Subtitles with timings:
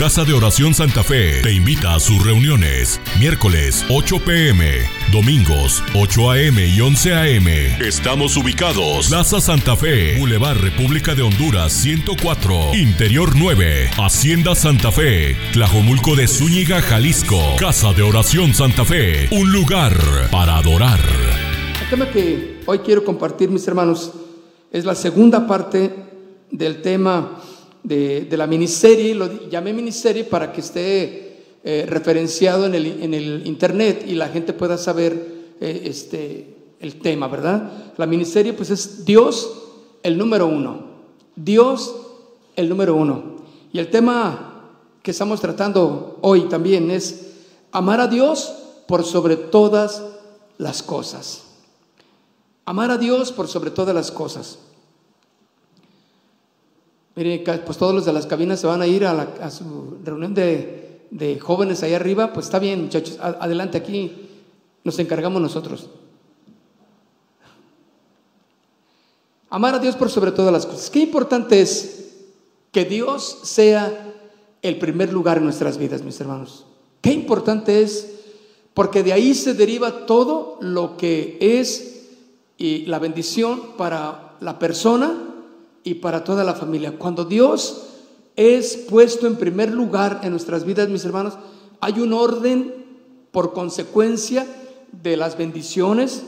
[0.00, 2.98] Casa de Oración Santa Fe te invita a sus reuniones.
[3.18, 4.78] Miércoles 8 pm,
[5.12, 7.46] domingos 8 am y 11 am.
[7.86, 9.08] Estamos ubicados.
[9.08, 16.26] Plaza Santa Fe, Boulevard República de Honduras 104, Interior 9, Hacienda Santa Fe, Tlajomulco de
[16.28, 17.38] Zúñiga, Jalisco.
[17.58, 19.94] Casa de Oración Santa Fe, un lugar
[20.30, 21.00] para adorar.
[21.78, 24.12] El tema que hoy quiero compartir, mis hermanos,
[24.72, 25.94] es la segunda parte
[26.50, 27.38] del tema
[27.82, 31.30] de, la miniserie, lo llamé miniserie para que esté
[31.64, 37.00] eh, referenciado en el, en el, internet y la gente pueda saber eh, este, el
[37.00, 37.92] tema, ¿verdad?
[37.96, 39.50] La miniserie pues es Dios
[40.02, 40.84] el número uno,
[41.36, 41.94] Dios
[42.56, 43.36] el número uno.
[43.72, 44.50] Y el tema
[45.02, 47.28] que estamos tratando hoy también es
[47.72, 48.54] amar a Dios
[48.86, 50.02] por sobre todas
[50.58, 51.44] las cosas.
[52.64, 54.58] Amar a Dios por sobre todas las cosas.
[57.20, 61.02] Mire, pues todos los de las cabinas se van a ir a, su reunión de,
[61.10, 62.32] de, jóvenes ahí arriba.
[62.32, 64.30] Pues está bien, muchachos, adelante aquí,
[64.84, 65.90] nos encargamos nosotros.
[69.50, 70.88] Amar a Dios por sobre todas las cosas.
[70.88, 72.08] Qué importante es
[72.72, 74.14] que Dios sea
[74.62, 76.64] el primer lugar en nuestras vidas, mis hermanos.
[77.02, 78.14] Qué importante es,
[78.72, 82.06] porque de ahí se deriva todo lo que es
[82.56, 85.29] y la bendición para la persona
[85.84, 86.98] y para toda la familia.
[86.98, 87.86] Cuando Dios
[88.36, 91.34] es puesto en primer lugar en nuestras vidas, mis hermanos,
[91.80, 92.74] hay un orden
[93.32, 94.46] por consecuencia
[94.92, 96.22] de las bendiciones,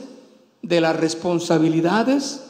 [0.61, 2.41] de las responsabilidades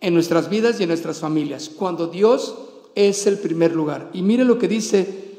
[0.00, 1.68] en nuestras vidas y en nuestras familias.
[1.68, 2.56] Cuando Dios
[2.94, 4.10] es el primer lugar.
[4.12, 5.38] Y mire lo que dice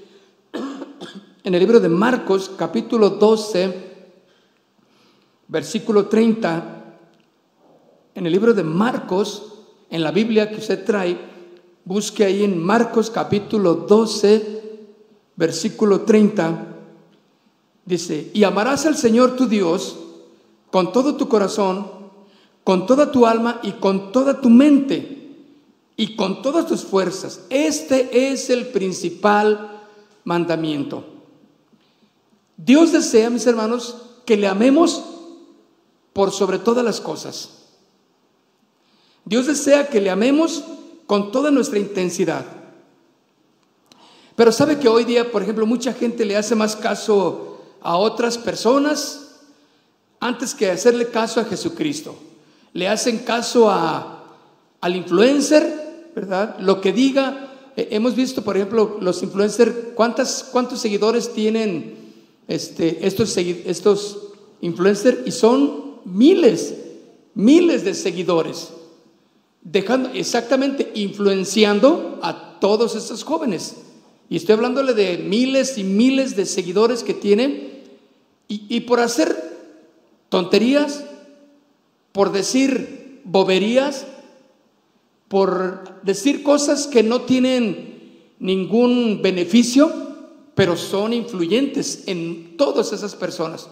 [1.44, 3.74] en el libro de Marcos, capítulo 12,
[5.48, 6.80] versículo 30.
[8.16, 9.53] En el libro de Marcos,
[9.94, 11.16] en la Biblia que usted trae,
[11.86, 14.80] busque ahí en Marcos capítulo 12,
[15.36, 16.66] versículo 30.
[17.86, 19.96] Dice, y amarás al Señor tu Dios
[20.72, 21.92] con todo tu corazón,
[22.64, 25.38] con toda tu alma y con toda tu mente
[25.96, 27.42] y con todas tus fuerzas.
[27.52, 29.80] Este es el principal
[30.24, 31.04] mandamiento.
[32.58, 35.04] Dios desea, mis hermanos, que le amemos
[36.14, 37.63] por sobre todas las cosas.
[39.26, 40.64] Dios desea que le amemos
[41.08, 42.46] con toda nuestra intensidad.
[44.36, 48.38] Pero sabe que hoy día, por ejemplo, mucha gente le hace más caso a otras
[48.38, 49.42] personas
[50.20, 52.16] antes que hacerle caso a Jesucristo.
[52.74, 54.24] Le hacen caso a,
[54.82, 56.58] al influencer, ¿verdad?
[56.60, 57.52] Lo que diga.
[57.76, 61.96] Eh, hemos visto, por ejemplo, los influencers, ¿cuántas, ¿cuántos seguidores tienen
[62.48, 64.18] este, estos
[64.62, 65.20] influencers?
[65.26, 66.76] Y son miles,
[67.36, 68.70] miles de seguidores
[69.64, 73.78] dejando exactamente influenciando a todos estos jóvenes.
[74.30, 77.72] Y estoy hablándole de miles y miles de seguidores que tienen
[78.48, 79.36] y, por hacer
[80.30, 81.04] tonterías,
[82.12, 84.06] por decir boberías,
[85.28, 89.92] por decir cosas que no tienen ningún beneficio,
[90.54, 93.70] pero son influyentes en todas esas personas.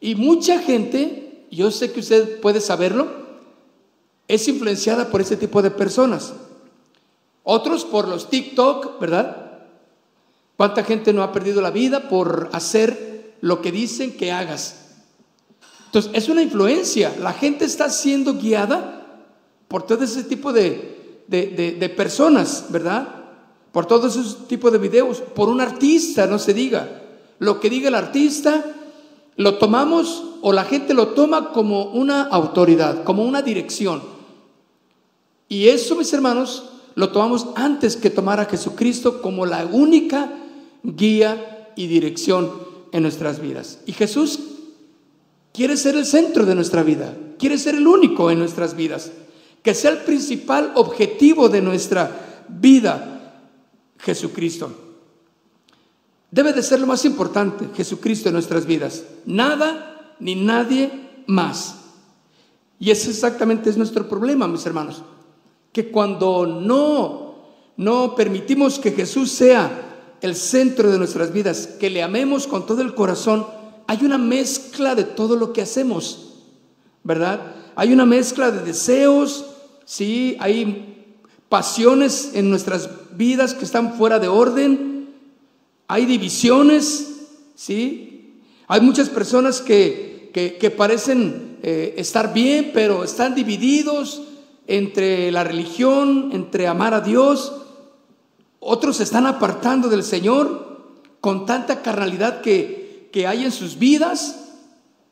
[0.00, 3.21] Y mucha gente, yo sé que usted puede saberlo,
[4.28, 6.32] es influenciada por ese tipo de personas.
[7.42, 9.42] Otros por los TikTok, ¿verdad?
[10.56, 14.82] ¿Cuánta gente no ha perdido la vida por hacer lo que dicen que hagas?
[15.86, 17.14] Entonces, es una influencia.
[17.20, 19.26] La gente está siendo guiada
[19.68, 23.08] por todo ese tipo de, de, personas, ¿verdad?
[23.72, 27.02] Por todo ese tipo de videos, por un artista, no se diga.
[27.38, 28.64] Lo que diga el artista,
[29.36, 34.11] lo tomamos o la gente lo toma como una autoridad, como una dirección.
[35.52, 36.64] Y eso, mis hermanos,
[36.94, 40.32] lo tomamos antes que tomar a Jesucristo como la única
[40.82, 42.50] guía y dirección
[42.90, 43.80] en nuestras vidas.
[43.84, 44.40] Y Jesús
[45.52, 49.12] quiere ser el centro de nuestra vida, quiere ser el único en nuestras vidas,
[49.62, 53.44] que sea el principal objetivo de nuestra vida,
[53.98, 54.72] Jesucristo.
[56.30, 59.04] Debe de ser lo más importante, Jesucristo en nuestras vidas.
[59.26, 60.90] Nada ni nadie
[61.26, 61.76] más.
[62.78, 65.02] Y ese exactamente es nuestro problema, mis hermanos
[65.72, 67.34] que cuando no,
[67.76, 72.82] no permitimos que Jesús sea el centro de nuestras vidas, que le amemos con todo
[72.82, 73.46] el corazón,
[73.86, 76.34] hay una mezcla de todo lo que hacemos,
[77.02, 77.40] ¿verdad?
[77.74, 79.46] Hay una mezcla de deseos,
[79.84, 81.16] sí, hay
[81.48, 85.08] pasiones en nuestras vidas que están fuera de orden,
[85.88, 94.22] hay divisiones, sí, hay muchas personas que, que, parecen eh, estar bien, pero están divididos,
[94.66, 97.52] entre la religión, entre amar a Dios.
[98.60, 100.72] Otros se están apartando del Señor
[101.20, 104.50] con tanta carnalidad que, que hay en sus vidas,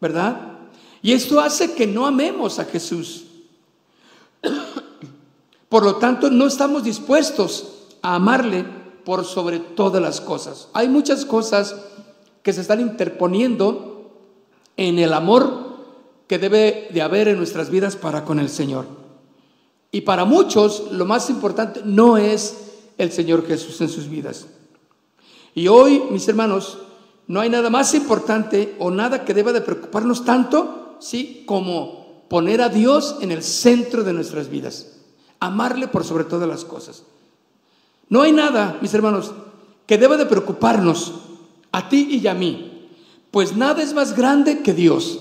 [0.00, 0.58] ¿verdad?
[1.02, 3.26] Y esto hace que no amemos a Jesús.
[5.69, 8.64] Por lo tanto, no estamos dispuestos a amarle
[9.05, 10.69] por sobre todas las cosas.
[10.73, 11.76] Hay muchas cosas
[12.43, 14.11] que se están interponiendo
[14.76, 15.70] en el amor
[16.26, 19.00] que debe de haber en nuestras vidas para con el Señor.
[19.93, 22.57] Y para muchos lo más importante no es
[22.99, 24.47] el Señor Jesús en sus vidas.
[25.55, 26.79] Y hoy, mis hermanos,
[27.27, 31.45] no hay nada más importante o nada que deba de preocuparnos tanto, ¿sí?
[31.47, 34.99] Como poner a Dios en el centro de nuestras vidas.
[35.41, 37.05] Amarle por sobre todas las cosas.
[38.09, 39.33] No hay nada, mis hermanos,
[39.87, 41.15] que deba de preocuparnos
[41.73, 42.89] a ti y a mí,
[43.31, 45.21] pues nada es más grande que Dios.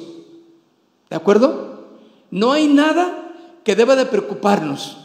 [1.10, 1.86] ¿De acuerdo?
[2.32, 3.29] No hay nada
[3.64, 4.98] que deba de preocuparnos,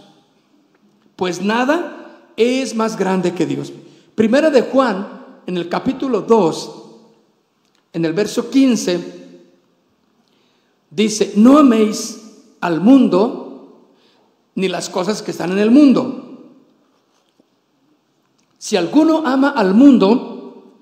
[1.17, 3.73] pues nada es más grande que Dios.
[4.15, 6.71] Primera de Juan, en el capítulo 2,
[7.93, 9.23] en el verso 15,
[10.91, 12.21] dice, no améis
[12.61, 13.91] al mundo
[14.55, 16.21] ni las cosas que están en el mundo.
[18.59, 20.73] Si alguno ama al mundo,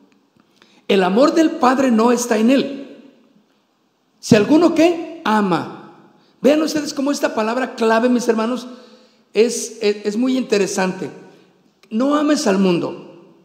[0.86, 3.12] el amor del Padre no está en él.
[4.20, 5.81] Si alguno que ama.
[6.42, 8.66] Vean ustedes cómo esta palabra clave, mis hermanos,
[9.32, 11.08] es, es, muy interesante.
[11.88, 13.38] No ames al mundo,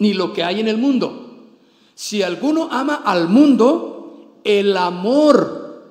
[0.00, 1.44] ni lo que hay en el mundo.
[1.94, 5.84] Si alguno ama al mundo, el amor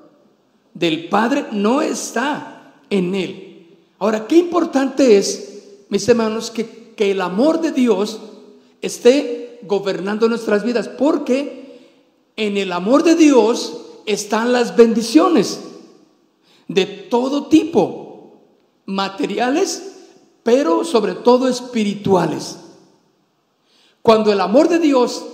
[0.73, 3.77] del Padre no está en él.
[3.99, 8.19] Ahora, qué importante es, mis hermanos, que que el amor de Dios
[8.81, 11.79] esté gobernando nuestras vidas, porque
[12.35, 15.61] en el amor de Dios están las bendiciones
[16.67, 18.41] de todo tipo,
[18.85, 19.93] materiales,
[20.43, 22.57] pero sobre todo espirituales.
[24.01, 25.25] Cuando el amor de Dios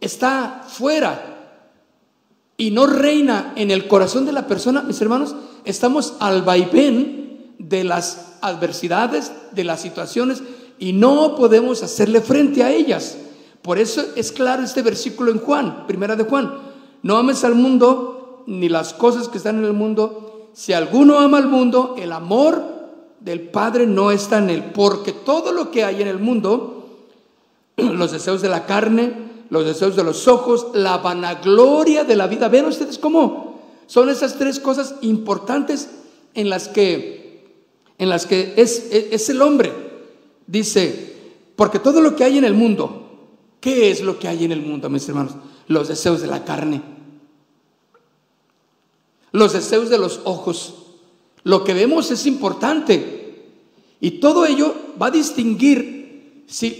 [0.00, 1.60] está fuera
[2.56, 5.34] y no reina en el corazón de la persona, mis hermanos,
[5.64, 10.42] estamos al vaivén de las adversidades, de las situaciones
[10.78, 13.16] y no podemos hacerle frente a ellas.
[13.62, 16.52] Por eso es claro este versículo en Juan, primera de Juan.
[17.02, 20.31] No ames al mundo ni las cosas que están en el mundo.
[20.52, 22.62] Si alguno ama al mundo, el amor
[23.20, 24.64] del Padre no está en él.
[24.74, 27.06] Porque todo lo que hay en el mundo,
[27.76, 29.12] los deseos de la carne,
[29.50, 32.48] los deseos de los ojos, la vanagloria de la vida.
[32.48, 35.90] Ven ustedes cómo son esas tres cosas importantes
[36.34, 37.44] en las que,
[37.98, 39.72] en las que es, es el hombre.
[40.46, 41.14] Dice,
[41.56, 43.02] porque todo lo que hay en el mundo,
[43.60, 45.34] ¿qué es lo que hay en el mundo, mis hermanos?
[45.68, 46.82] Los deseos de la carne,
[49.32, 50.74] los deseos de los ojos.
[51.42, 53.50] Lo que vemos es importante
[54.00, 56.78] y todo ello va a distinguir si,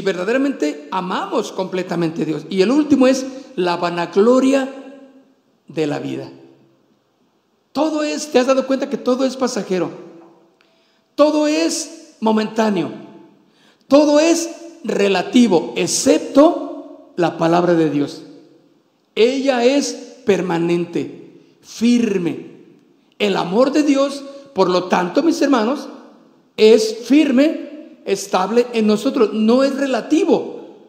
[0.00, 2.46] verdaderamente amamos completamente a Dios.
[2.50, 4.68] Y el último es la vanagloria
[5.68, 6.30] de la vida.
[7.72, 9.90] Todo es, te has dado cuenta que todo es pasajero.
[11.14, 12.90] Todo es momentáneo.
[13.86, 14.50] Todo es
[14.84, 18.22] relativo, excepto la palabra de Dios.
[19.14, 19.92] Ella es
[20.24, 21.17] permanente,
[21.68, 22.46] firme.
[23.18, 24.24] El amor de Dios,
[24.54, 25.88] por lo tanto, mis hermanos,
[26.56, 30.86] es firme, estable en nosotros, no es relativo.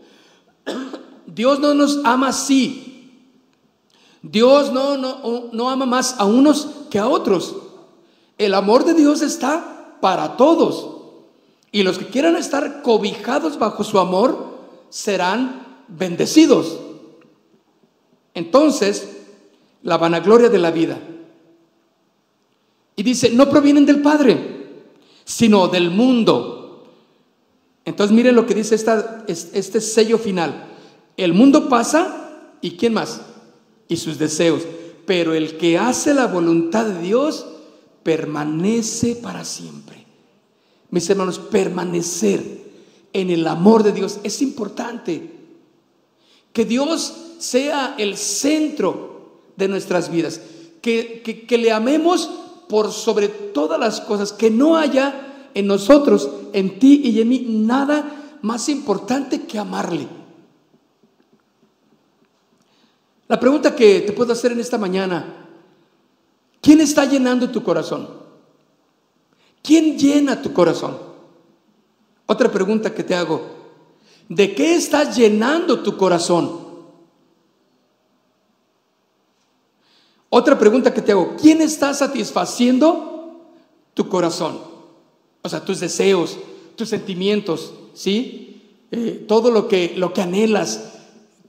[1.27, 2.86] Dios no nos ama así.
[4.21, 7.55] Dios no, no, no ama más a unos que a otros.
[8.38, 10.98] El amor de Dios está para todos.
[11.71, 14.59] Y los que quieran estar cobijados bajo su amor
[14.89, 16.79] serán bendecidos.
[18.33, 19.18] Entonces,
[19.83, 21.00] la vanagloria de la vida.
[22.95, 24.83] Y dice, no provienen del Padre,
[25.24, 26.86] sino del mundo.
[27.86, 30.67] Entonces miren lo que dice esta, este sello final.
[31.15, 32.29] El mundo pasa
[32.62, 33.21] y ¿quién más?
[33.88, 34.63] Y sus deseos.
[35.05, 37.45] Pero el que hace la voluntad de Dios
[38.03, 40.05] permanece para siempre.
[40.91, 42.43] Mis hermanos, permanecer
[43.13, 45.31] en el amor de Dios es importante.
[46.51, 49.09] Que Dios sea el centro
[49.60, 50.42] de nuestras vidas.
[50.82, 52.32] Que, le amemos
[52.68, 54.34] por sobre todas las cosas.
[54.34, 60.08] Que no haya en nosotros, en ti y en mí, nada más importante que amarle.
[63.28, 65.48] La pregunta que te puedo hacer en esta mañana,
[66.62, 68.10] ¿quién está llenando tu corazón?
[69.62, 70.98] ¿Quién llena tu corazón?
[72.25, 73.42] Otra pregunta que te hago.
[74.30, 76.68] ¿De qué estás llenando tu corazón?
[80.29, 81.36] Otra pregunta que te hago.
[81.41, 83.41] ¿Quién está satisfaciendo
[83.93, 84.59] tu corazón?
[85.41, 86.38] O sea, tus deseos,
[86.75, 88.62] tus sentimientos, ¿sí?
[88.91, 90.93] Eh, todo lo que, lo que anhelas.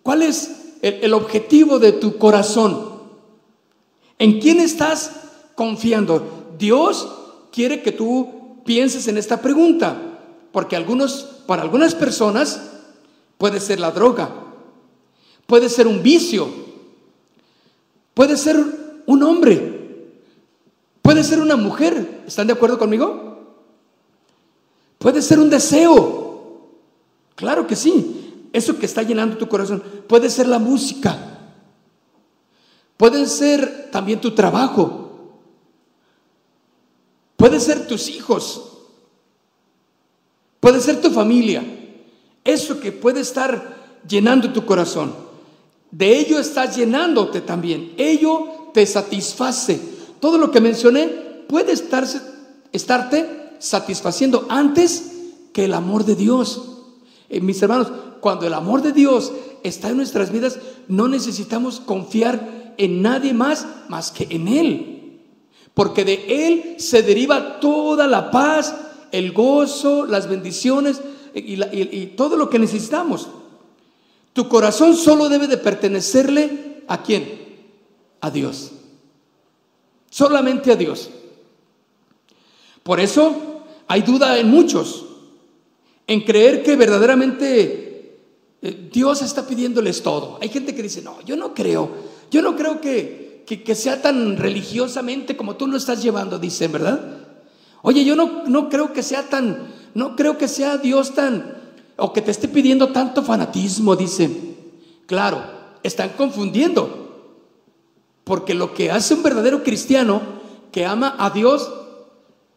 [0.03, 2.91] ¿Cuál es el objetivo de tu corazón?
[4.19, 5.13] ¿En quién estás
[5.55, 6.55] confiando?
[6.59, 7.09] Dios
[7.53, 9.97] quiere que tú pienses en esta pregunta,
[10.53, 12.61] porque algunos, para algunas personas
[13.39, 14.31] puede ser la droga,
[15.47, 16.49] puede ser un vicio,
[18.21, 18.63] puede ser
[19.07, 20.13] un hombre,
[21.01, 22.25] puede ser una mujer.
[22.27, 23.57] ¿Están de acuerdo conmigo?
[24.99, 26.69] Puede ser un deseo.
[27.35, 28.51] Claro que sí.
[28.53, 29.83] Eso que está llenando tu corazón.
[30.07, 31.17] Puede ser la música.
[32.99, 35.41] Puede ser también tu trabajo.
[37.39, 38.83] Puede ser tus hijos.
[40.61, 41.65] Puede ser tu familia.
[42.45, 45.30] Eso que puede estar llenando tu corazón.
[45.91, 47.93] De ello estás llenándote también.
[47.97, 49.81] Ello te satisface.
[50.21, 51.07] Todo lo que mencioné
[51.49, 52.21] puede estarse,
[52.73, 55.13] estarte satisfaciendo antes
[55.53, 56.63] que el amor de Dios.
[57.29, 57.89] Eh, mis hermanos,
[58.21, 59.33] cuando el amor de Dios
[59.63, 65.21] está en nuestras vidas, no necesitamos confiar en nadie más más que en Él.
[65.75, 68.75] Porque de Él se deriva toda la paz,
[69.13, 71.01] el gozo, las bendiciones
[71.35, 73.29] y, y todo lo que necesitamos.
[74.41, 77.59] Tu corazón solo debe de pertenecerle a quién?
[78.23, 78.73] A Dios.
[80.09, 81.11] Solamente a Dios.
[82.83, 85.05] Por eso hay duda en muchos
[86.07, 88.17] en creer que verdaderamente
[88.63, 90.39] eh, Dios está pidiéndoles todo.
[90.41, 91.91] Hay gente que dice, no, yo no creo,
[92.31, 97.27] yo no creo que, que, sea tan religiosamente como tú lo estás llevando, dicen, ¿verdad?
[97.83, 101.60] Oye, yo no, no creo que sea tan, no creo que sea Dios tan,
[102.01, 104.57] o que te esté pidiendo tanto fanatismo, dice.
[105.07, 105.43] Claro,
[105.83, 107.09] están confundiendo.
[108.25, 110.21] Porque lo que hace un verdadero cristiano
[110.73, 111.71] que ama a Dios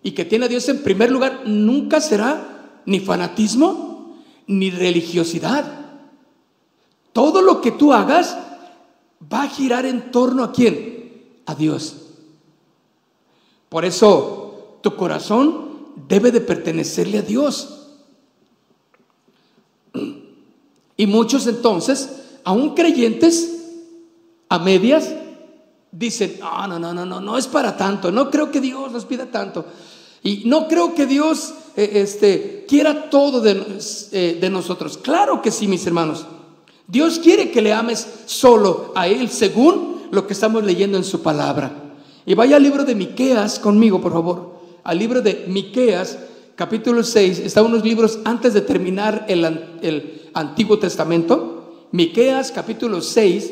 [0.03, 5.65] y que tiene a Dios en primer lugar nunca será ni fanatismo ni religiosidad.
[7.11, 8.37] Todo lo que tú hagas
[9.31, 11.41] va a girar en torno a quién?
[11.45, 11.97] A Dios.
[13.69, 17.82] Por eso tu corazón debe de pertenecerle a Dios.
[20.97, 22.09] Y muchos entonces,
[22.43, 23.49] aún creyentes,
[24.49, 25.11] a medias,
[25.91, 29.05] dicen, no, no, no, no, no, no es para tanto, no creo que Dios nos
[29.05, 29.65] pida tanto.
[30.23, 33.79] Y no creo que Dios eh, este, quiera todo de,
[34.11, 34.97] eh, de nosotros.
[34.97, 36.25] Claro que sí, mis hermanos.
[36.87, 41.21] Dios quiere que le ames solo a Él, según lo que estamos leyendo en su
[41.21, 41.95] palabra.
[42.25, 44.53] Y vaya al libro de Miqueas conmigo, por favor.
[44.83, 46.17] Al libro de Miqueas,
[46.55, 49.45] capítulo 6, está unos libros antes de terminar el,
[49.81, 51.87] el Antiguo Testamento.
[51.91, 53.51] Miqueas, capítulo 6.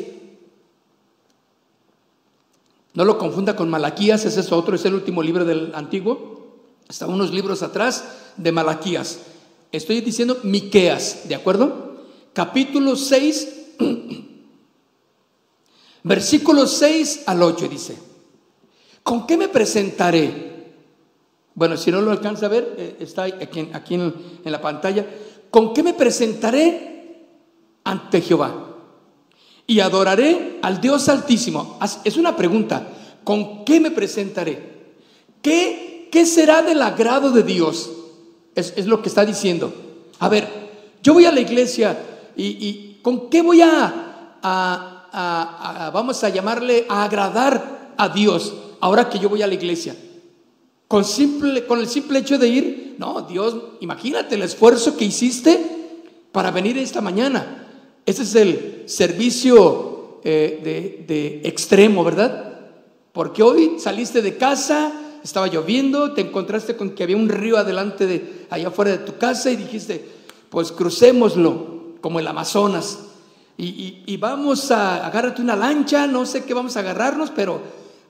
[2.94, 6.42] No lo confunda con Malaquías, ese es otro, es el último libro del Antiguo.
[6.88, 9.20] Está unos libros atrás de Malaquías.
[9.70, 12.02] Estoy diciendo Miqueas, ¿de acuerdo?
[12.34, 13.48] Capítulo 6,
[16.02, 17.96] versículo 6 al 8 dice,
[19.02, 20.51] ¿con qué me presentaré?
[21.54, 25.06] Bueno, si no lo alcanza a ver, eh, está aquí, aquí en, la pantalla.
[25.50, 27.26] ¿Con qué me presentaré
[27.84, 28.68] ante Jehová?
[29.66, 31.78] Y adoraré al Dios Altísimo.
[32.04, 32.88] Es una pregunta.
[33.22, 34.72] ¿Con qué me presentaré?
[35.42, 37.90] ¿Qué, qué será del agrado de Dios?
[38.54, 39.72] Es, lo que está diciendo.
[40.18, 40.48] A ver,
[41.02, 41.98] yo voy a la iglesia
[42.36, 49.18] y, ¿con qué voy a, a, vamos a llamarle, a agradar a Dios ahora que
[49.18, 49.94] yo voy a la iglesia?
[50.92, 55.58] Con, simple, con el simple hecho de ir, no, Dios, imagínate el esfuerzo que hiciste
[56.32, 57.66] para venir esta mañana.
[58.04, 62.60] Ese es el servicio eh, de, extremo, ¿verdad?
[63.14, 64.92] Porque hoy saliste de casa,
[65.24, 69.16] estaba lloviendo, te encontraste con que había un río adelante de allá afuera de tu
[69.16, 70.06] casa y dijiste,
[70.50, 72.98] pues crucémoslo como el Amazonas
[73.56, 77.62] y, y, vamos a agárrate una lancha, no sé qué vamos a agarrarnos, pero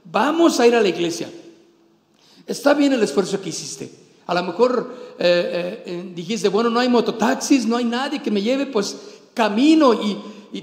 [0.04, 1.30] vamos a ir a la iglesia.
[2.46, 3.90] Está bien el esfuerzo que hiciste.
[4.26, 8.42] A lo mejor eh, eh, dijiste, bueno, no hay mototaxis, no hay nadie que me
[8.42, 8.96] lleve, pues
[9.34, 10.18] camino y,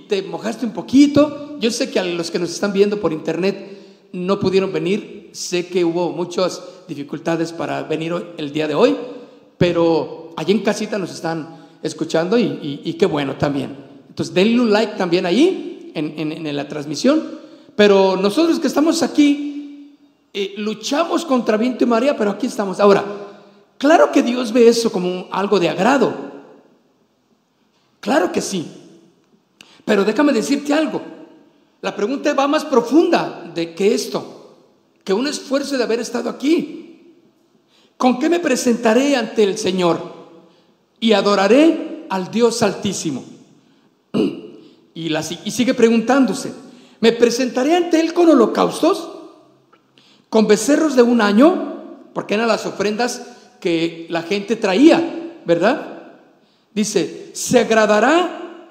[0.07, 1.57] te mojaste un poquito.
[1.59, 5.67] Yo sé que a los que nos están viendo por internet no pudieron venir, sé
[5.67, 8.95] que hubo muchas dificultades para venir el día de hoy,
[9.57, 13.75] pero allí en casita nos están escuchando y, qué bueno también.
[14.09, 17.39] Entonces denle un like también ahí en, en la transmisión,
[17.75, 19.48] pero nosotros que estamos aquí,
[20.33, 22.79] eh, luchamos contra viento y marea, pero aquí estamos.
[22.79, 23.03] Ahora,
[23.77, 26.13] claro que Dios ve eso como algo de agrado.
[27.99, 28.67] Claro que sí.
[29.85, 31.01] Pero déjame decirte algo.
[31.81, 34.55] La pregunta va más profunda de que esto,
[35.03, 37.15] que un esfuerzo de haber estado aquí.
[37.97, 40.19] ¿Con qué me presentaré ante el Señor?
[40.99, 43.23] y adoraré al Dios altísimo.
[44.91, 46.51] Y, y sigue preguntándose,
[46.99, 49.07] ¿me presentaré ante Él con holocaustos?
[50.29, 52.09] ¿Con becerros de un año?
[52.13, 53.21] Porque eran las ofrendas
[53.59, 56.13] que la gente traía, ¿verdad?
[56.73, 58.67] Dice, ¿se agradará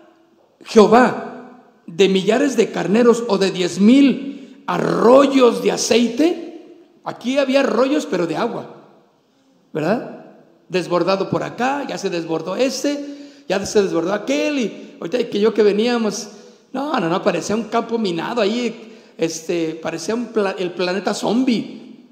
[0.65, 6.49] Jehová de millares de carneros o de diez mil arroyos de aceite?
[7.05, 8.77] Aquí había arroyos, pero de agua,
[9.73, 10.27] ¿verdad?
[10.69, 15.55] Desbordado por acá, ya se desbordó este, ya se desbordó aquel, y ahorita que yo
[15.55, 16.29] que veníamos,
[16.73, 18.88] no, no, no, parecía un campo minado ahí,
[19.18, 20.16] este, parecía
[20.58, 22.06] el planeta zombie,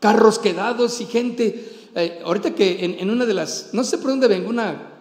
[0.00, 4.28] carros quedados y gente eh, ahorita que en, una de las, no sé por dónde
[4.28, 4.92] vengo, una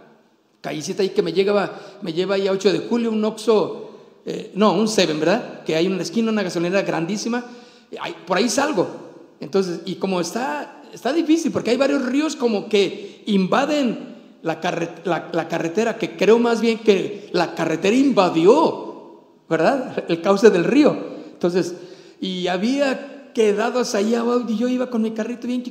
[0.61, 3.89] callecita ahí que me, llegaba, me lleva ahí a 8 de julio, un Oxxo,
[4.25, 5.63] eh, no, un Seven, ¿verdad?
[5.65, 7.43] Que hay en una esquina, una gasolinera grandísima,
[8.25, 8.87] por ahí salgo.
[9.41, 15.97] Entonces, y como está, está difícil, porque hay varios ríos como que invaden la, carretera,
[15.97, 18.94] que creo más bien que la carretera invadió,
[19.49, 20.05] ¿verdad?
[20.07, 20.95] El cauce del río.
[21.33, 21.75] Entonces,
[22.19, 25.63] y había quedado ahí abajo y yo iba con mi carrito bien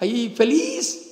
[0.00, 1.04] ahí feliz.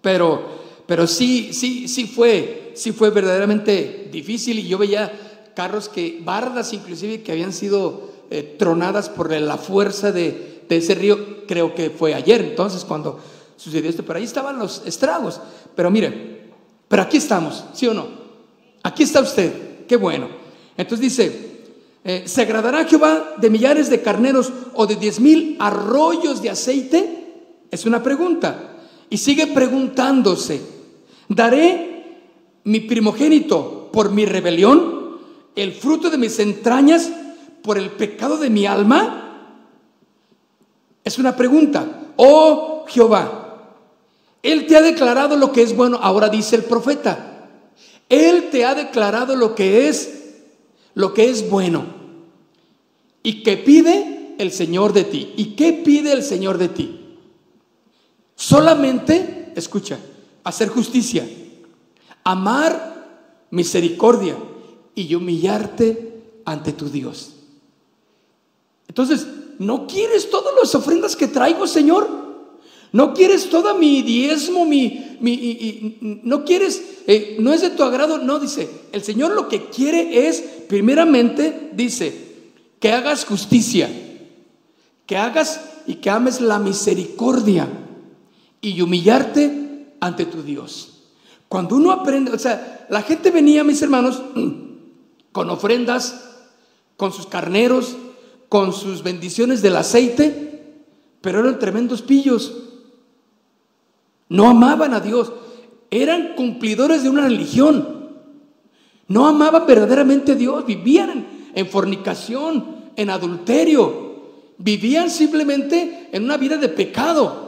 [0.00, 0.46] Pero,
[0.86, 5.12] pero sí, sí, sí fue, sí fue verdaderamente difícil y yo veía
[5.54, 10.94] carros que, bardas inclusive, que habían sido eh, tronadas por la fuerza de, de, ese
[10.94, 13.20] río, creo que fue ayer, entonces cuando
[13.56, 15.40] sucedió esto, pero ahí estaban los estragos.
[15.74, 16.50] Pero mire,
[16.88, 18.08] pero aquí estamos, ¿sí o no?
[18.82, 19.52] Aquí está usted,
[19.86, 20.28] qué bueno.
[20.76, 21.54] Entonces dice,
[22.04, 27.24] eh, ¿se agradará Jehová de millares de carneros o de diez mil arroyos de aceite?
[27.70, 28.76] Es una pregunta.
[29.08, 30.60] Y sigue preguntándose,
[31.28, 32.18] ¿daré
[32.64, 35.18] mi primogénito por mi rebelión?
[35.56, 37.10] ¿El fruto de mis entrañas
[37.62, 39.24] por el pecado de mi alma?
[41.04, 42.12] Es una pregunta.
[42.16, 43.78] Oh Jehová,
[44.42, 45.98] Él te ha declarado lo que es bueno.
[46.02, 47.33] Ahora dice el profeta,
[48.14, 50.42] Él te ha declarado lo que es,
[50.94, 51.84] lo que es bueno.
[53.24, 55.32] ¿Y qué pide el Señor de ti?
[55.36, 57.00] ¿Y qué pide el Señor de ti?
[58.36, 59.98] Solamente, escucha,
[60.44, 61.28] hacer justicia,
[62.22, 64.36] amar misericordia
[64.94, 67.34] y humillarte ante tu Dios.
[68.86, 69.26] Entonces,
[69.58, 72.23] ¿no quieres todas las ofrendas que traigo, Señor?
[72.94, 78.18] ¿No quieres toda mi diezmo, mi, mi no quieres, eh, no es de tu agrado?
[78.18, 82.16] No, dice, el Señor lo que quiere es, primeramente, dice,
[82.78, 83.90] que hagas justicia,
[85.06, 87.66] que hagas y que ames la misericordia
[88.60, 91.00] y humillarte ante tu Dios.
[91.48, 94.22] Cuando uno aprende, o sea, la gente venía, mis hermanos,
[95.32, 96.30] con ofrendas,
[96.96, 97.96] con sus carneros,
[98.48, 100.62] con sus bendiciones del aceite,
[101.20, 102.60] pero eran tremendos pillos.
[104.28, 105.32] No amaban a Dios,
[105.90, 108.08] eran cumplidores de una religión.
[109.06, 114.22] No amaban verdaderamente a Dios, vivían en fornicación, en adulterio,
[114.58, 117.44] vivían simplemente en una vida de pecado.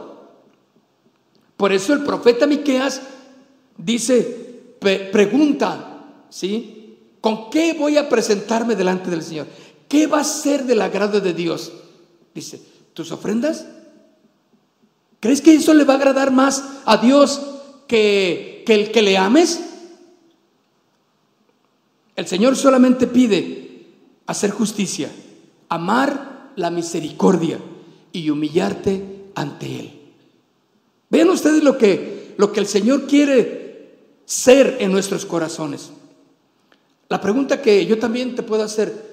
[1.57, 3.01] Por eso el profeta Miqueas
[3.77, 4.75] dice,
[5.11, 6.97] pregunta, ¿sí?
[7.19, 9.47] ¿Con qué voy a presentarme delante del Señor?
[9.87, 11.73] ¿Qué va a ser del agrado de Dios?
[12.33, 12.61] Dice,
[12.93, 13.65] ¿tus ofrendas?
[15.19, 17.41] ¿Crees que eso le va a agradar más a Dios
[17.87, 19.61] que, que el que le ames?
[22.15, 23.85] El Señor solamente pide
[24.25, 25.11] hacer justicia,
[25.69, 27.59] amar la misericordia
[28.11, 29.93] y humillarte ante Él.
[31.09, 35.91] Vean ustedes lo que, lo que el Señor quiere ser en nuestros corazones.
[37.09, 39.05] La pregunta que yo también te puedo hacer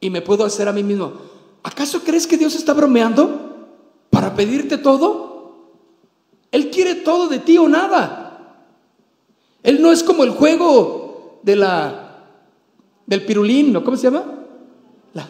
[0.00, 1.14] y me puedo hacer a mí mismo,
[1.62, 3.68] ¿acaso crees que Dios está bromeando
[4.10, 5.29] para pedirte todo?
[6.52, 8.56] Él quiere todo de ti o nada.
[9.62, 12.06] Él no es como el juego de la
[13.06, 13.84] del pirulín, ¿no?
[13.84, 14.24] ¿Cómo se llama?
[15.14, 15.28] La,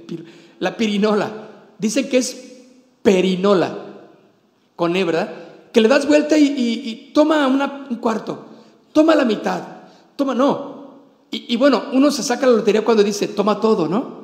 [0.58, 1.30] la pirinola.
[1.78, 2.60] Dicen que es
[3.02, 3.76] perinola
[4.76, 8.44] con hebra que le das vuelta y, toma un cuarto,
[8.92, 9.62] toma la mitad,
[10.16, 10.72] toma, no.
[11.30, 14.22] Y, bueno, uno se saca la lotería cuando dice, toma todo, ¿no?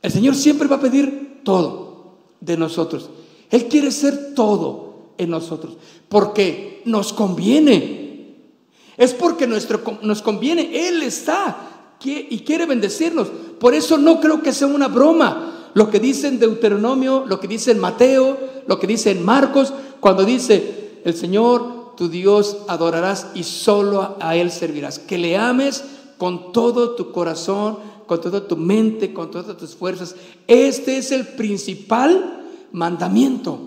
[0.00, 3.10] El Señor siempre va a pedir todo de nosotros.
[3.54, 5.76] Él quiere ser todo en nosotros,
[6.08, 8.34] porque nos conviene.
[8.96, 10.88] Es porque nuestro, nos conviene.
[10.88, 13.28] Él está y quiere bendecirnos.
[13.60, 17.46] Por eso no creo que sea una broma lo que dice en Deuteronomio, lo que
[17.46, 18.36] dice en Mateo,
[18.66, 24.34] lo que dice en Marcos, cuando dice, el Señor, tu Dios, adorarás y solo a
[24.34, 24.98] Él servirás.
[24.98, 25.84] Que le ames
[26.18, 30.16] con todo tu corazón, con toda tu mente, con todas tus fuerzas.
[30.48, 32.40] Este es el principal
[32.74, 33.58] mandamiento.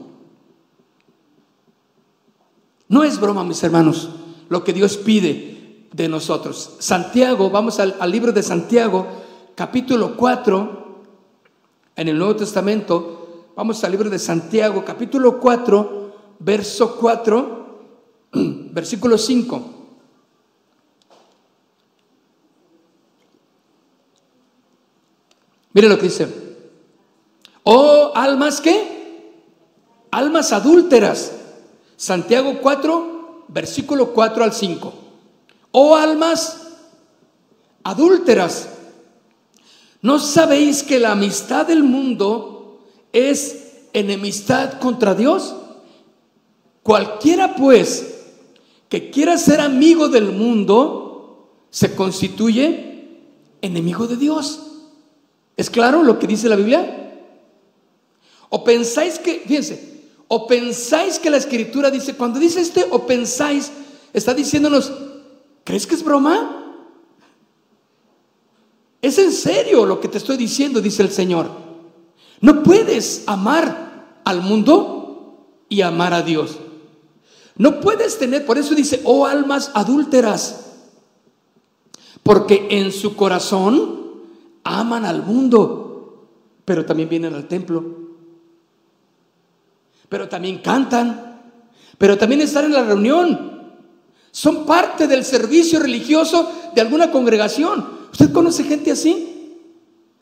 [2.89, 4.09] No es broma, mis hermanos,
[4.49, 6.75] lo que Dios pide de nosotros.
[6.79, 9.07] Santiago, vamos al, libro de Santiago,
[9.55, 11.03] capítulo 4,
[11.95, 17.79] en el Nuevo Testamento, vamos al libro de Santiago, capítulo 4, verso 4,
[18.71, 19.73] versículo 5.
[25.71, 26.47] Mire lo que dice.
[27.63, 28.96] Oh, almas que,
[30.11, 31.31] almas adúlteras.
[31.95, 34.93] Santiago 4, versículo 4 al 5.
[35.71, 36.67] Oh, almas
[37.83, 38.69] adúlteras.
[40.01, 45.55] ¿No sabéis que la amistad del mundo es enemistad contra Dios?
[46.83, 48.15] Cualquiera pues
[48.89, 53.19] que quiera ser amigo del mundo se constituye
[53.61, 54.61] enemigo de Dios.
[55.57, 57.25] ¿Es claro lo que dice la Biblia?
[58.49, 59.96] O pensáis que, fíjense,
[60.27, 63.71] o pensáis que la escritura dice, cuando dice este o pensáis,
[64.13, 64.91] está diciéndonos,
[65.63, 66.57] ¿crees que es broma?
[69.01, 71.49] Es en serio lo que te estoy diciendo, dice el Señor.
[72.41, 76.57] No puedes amar al mundo y amar a Dios.
[77.55, 80.65] No puedes tener, por eso dice, oh almas adúlteras,
[82.21, 83.97] porque en su corazón
[84.63, 86.27] aman al mundo,
[86.65, 88.06] pero también vienen al templo.
[90.09, 91.41] Pero también cantan,
[91.97, 93.57] pero también están en la reunión.
[94.31, 97.97] Son parte del servicio religioso de alguna congregación.
[98.11, 99.57] ¿Usted conoce gente así?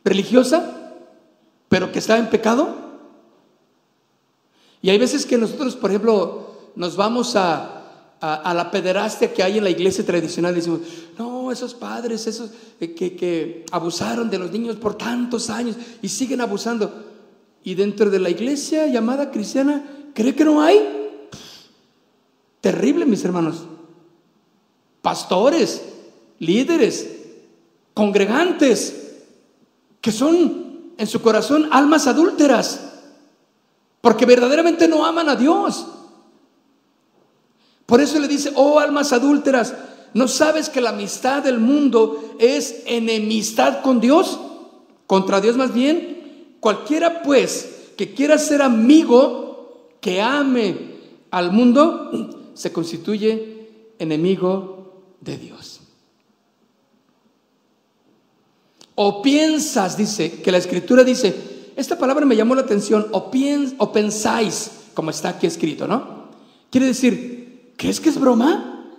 [0.03, 0.93] ¿Religiosa?
[1.67, 2.75] ¿Pero que está en pecado?
[4.81, 7.75] Y hay veces que nosotros, por ejemplo, nos vamos a,
[8.21, 10.81] a, la pederastia que hay en la iglesia tradicional y decimos,
[11.17, 16.41] no, esos padres, esos que, que abusaron de los niños por tantos años y siguen
[16.41, 17.04] abusando.
[17.65, 20.79] Y dentro de la iglesia llamada cristiana, ¿cree que no hay?
[22.61, 23.63] Terrible, mis hermanos.
[25.01, 25.81] Pastores,
[26.37, 27.09] líderes,
[27.95, 29.15] congregantes,
[29.99, 32.81] que son en su corazón almas adúlteras,
[33.99, 35.87] porque verdaderamente no aman a Dios.
[37.87, 39.73] Por eso le dice, oh almas adúlteras,
[40.13, 44.39] ¿no sabes que la amistad del mundo es enemistad con Dios?
[45.07, 46.14] Contra Dios más bien.
[46.59, 50.95] Cualquiera pues que quiera ser amigo, que ame
[51.31, 55.81] al mundo, se constituye enemigo de Dios.
[58.95, 61.35] O piensas, dice, que la escritura dice,
[61.75, 63.31] esta palabra me llamó la atención, o,
[63.77, 66.29] o pensáis, como está aquí escrito, ¿no?
[66.69, 68.93] Quiere decir, ¿crees que es broma?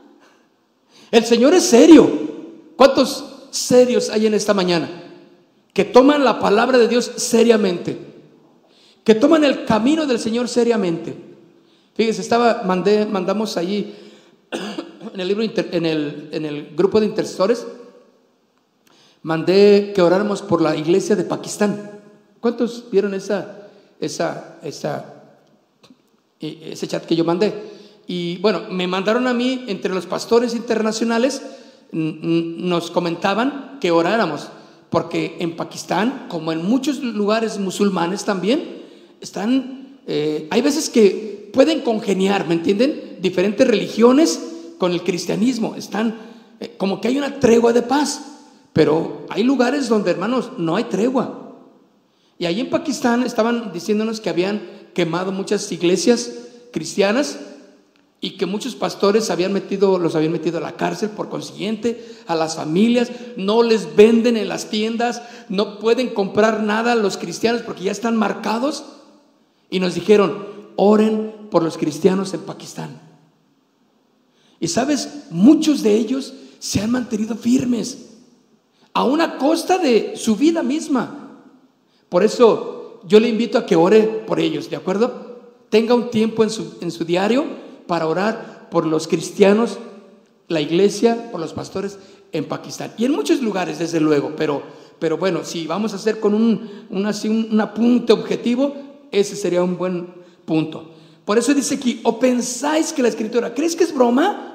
[1.10, 2.26] El Señor es serio.
[2.76, 5.05] ¿Cuántos serios hay en esta mañana?
[5.76, 7.98] Que toman la palabra de Dios seriamente,
[9.04, 11.14] que toman el camino del Señor seriamente.
[11.92, 13.94] Fíjese, estaba, mandé, mandamos allí
[15.12, 17.66] en el libro, en el, en el grupo de intercesores,
[19.20, 22.00] mandé que oráramos por la iglesia de Pakistán.
[22.40, 23.68] ¿Cuántos vieron esa,
[24.00, 25.24] esa, esa,
[26.40, 27.52] e, ese chat que yo mandé?
[28.06, 31.42] Y bueno, me mandaron a mí, entre los pastores internacionales,
[31.92, 34.48] nos comentaban que oráramos,
[34.96, 38.80] porque en Pakistán, como en muchos lugares musulmanes también,
[39.20, 43.18] están, eh, hay veces que pueden congeniar, ¿me entienden?
[43.20, 44.40] Diferentes religiones
[44.78, 46.16] con el cristianismo, están,
[46.60, 48.22] eh, como que hay una tregua de paz.
[48.72, 51.58] Pero hay lugares donde, hermanos, no hay tregua.
[52.38, 54.62] Y ahí en Pakistán estaban diciéndonos que habían
[54.94, 56.32] quemado muchas iglesias
[56.72, 57.38] cristianas
[58.26, 62.56] y que muchos pastores habían los habían metido a la cárcel, por consiguiente, a las
[62.56, 67.84] familias, no les venden en las tiendas, no pueden comprar nada a los cristianos porque
[67.84, 68.84] ya están marcados.
[69.70, 73.00] Y nos dijeron, oren por los cristianos en Pakistán.
[74.58, 78.08] Y sabes, muchos de ellos se han mantenido firmes
[78.92, 81.44] a una costa de su vida misma.
[82.08, 85.42] Por eso yo le invito a que ore por ellos, ¿de acuerdo?
[85.68, 89.78] Tenga un tiempo en su, en su diario para orar por los cristianos,
[90.48, 91.98] la iglesia, por los pastores
[92.32, 92.92] en Pakistán.
[92.98, 94.62] Y en muchos lugares, desde luego, pero,
[94.98, 97.06] pero bueno, si vamos a hacer con un, un,
[97.50, 98.74] un apunte objetivo,
[99.10, 100.08] ese sería un buen
[100.44, 100.90] punto.
[101.24, 104.52] Por eso dice aquí, o pensáis que la escritura, ¿crees que es broma?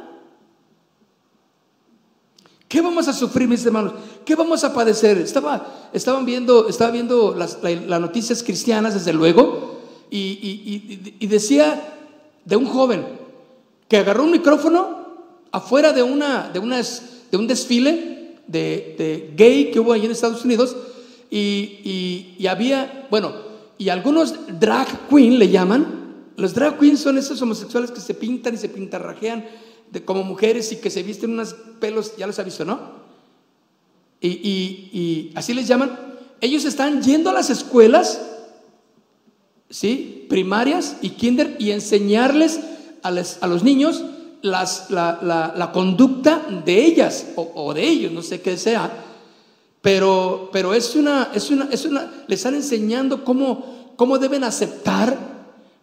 [2.72, 3.94] ¿Qué vamos a sufrir, mis hermanos?
[4.24, 5.18] ¿Qué vamos a padecer?
[5.18, 11.98] Estaba, estaban viendo, estaba viendo las, noticias cristianas, desde luego, y, decía
[12.46, 13.06] de un joven
[13.92, 15.18] que agarró un micrófono
[15.52, 20.78] afuera de, una, de, un desfile de, gay que hubo ahí en Estados Unidos,
[21.30, 23.34] y, había, bueno,
[23.78, 28.54] y algunos drag queen le llaman, Los drag queens son esos homosexuales que se pintan
[28.54, 29.46] y se pintarrajean
[30.06, 32.80] como mujeres y que se visten unos pelos, ya los ha visto, ¿no?
[34.22, 36.00] Y, y así les llaman.
[36.40, 38.22] Ellos están yendo a las escuelas
[39.70, 40.28] ¿sí?
[40.30, 42.62] primarias y kinder y enseñarles
[43.04, 43.12] a,
[43.48, 44.04] los niños
[44.42, 48.92] las, la, conducta de ellas o, de ellos, no sé qué sea,
[49.82, 55.32] pero, pero es una, es una, es una, les están enseñando cómo, cómo deben aceptar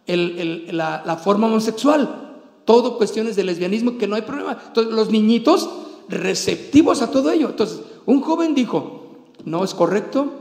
[0.07, 2.25] la, forma homosexual.
[2.65, 4.57] Todo cuestiones de lesbianismo, que no hay problema.
[4.67, 5.69] Entonces, los niñitos
[6.07, 7.49] receptivos a todo ello.
[7.49, 10.33] Entonces, un joven dijo, no es correcto,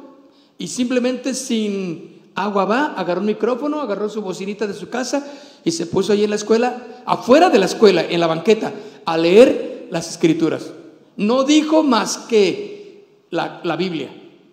[0.58, 5.26] y simplemente sin, Agua va, agarró un micrófono, agarró su bocinita de su casa
[5.64, 8.72] y se puso ahí en la escuela, afuera de la escuela, en la banqueta,
[9.04, 10.72] a leer las escrituras.
[11.16, 14.10] No dijo más que la, la Biblia.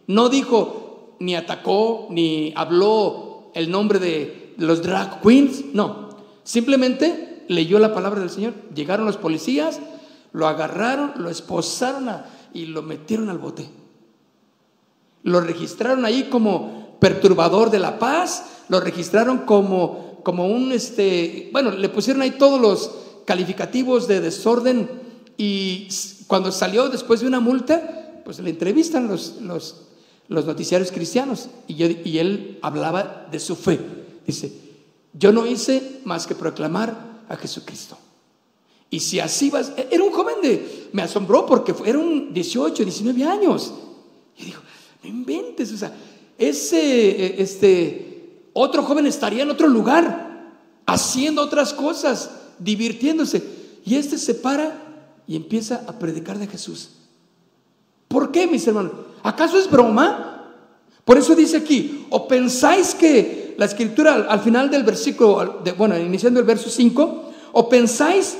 [0.08, 5.66] No dijo, ni atacó, ni habló el nombre de los drag queens.
[5.74, 6.10] No,
[6.44, 8.54] simplemente leyó la palabra del Señor.
[8.74, 9.80] Llegaron los policías,
[10.34, 12.10] lo agarraron, lo esposaron
[12.54, 13.70] y lo metieron al bote.
[15.24, 21.70] Lo registraron ahí como perturbador de la paz, lo registraron como, como un, este, bueno,
[21.70, 22.90] le pusieron ahí todos los
[23.26, 24.90] calificativos de desorden
[25.38, 25.88] y
[26.26, 29.84] cuando salió después de una multa, pues le entrevistan los, los,
[30.30, 33.80] los noticiarios cristianos y, y él hablaba de su fe.
[34.26, 34.52] Dice,
[35.14, 38.00] yo no hice más que proclamar a Jesucristo.
[38.90, 42.84] Y si así vas, e-, era un joven de, me asombró porque era un 18,
[42.84, 43.76] 19 años.
[44.40, 44.64] Y dijo,
[45.04, 45.96] no inventes, o sea,
[46.38, 50.54] ese eh, este, otro joven estaría en otro lugar,
[50.86, 53.44] haciendo otras cosas, divirtiéndose.
[53.86, 54.82] Y este se para
[55.28, 56.90] y empieza a predicar de Jesús.
[58.08, 58.92] ¿Por qué, mis hermanos?
[59.24, 60.54] ¿Acaso es broma?
[61.04, 66.40] Por eso dice aquí, o pensáis que la escritura al, final del versículo, bueno, iniciando
[66.40, 68.38] el verso 5, o pensáis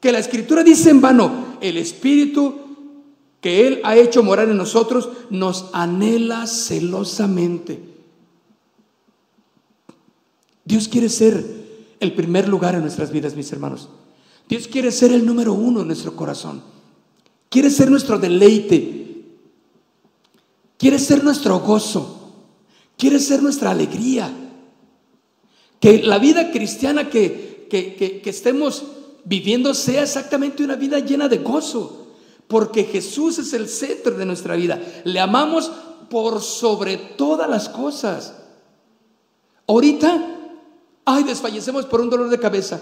[0.00, 2.63] que la escritura dice en vano, el Espíritu
[3.44, 7.78] que Él ha hecho morar en nosotros, nos anhela celosamente.
[10.64, 11.44] Dios quiere ser
[12.00, 13.90] el primer lugar en nuestras vidas, mis hermanos.
[14.48, 16.62] Dios quiere ser el número uno en nuestro corazón.
[17.50, 19.26] Quiere ser nuestro deleite.
[20.78, 22.32] Quiere ser nuestro gozo.
[22.96, 24.32] Quiere ser nuestra alegría.
[25.80, 28.84] Que la vida cristiana que, que, que estemos
[29.26, 32.03] viviendo sea exactamente una vida llena de gozo
[32.48, 34.80] porque Jesús es el centro de nuestra vida.
[35.04, 35.70] Le amamos
[36.10, 38.34] por sobre todas las cosas.
[39.66, 40.36] Ahorita,
[41.04, 42.80] ay, desfallecemos por un dolor de cabeza.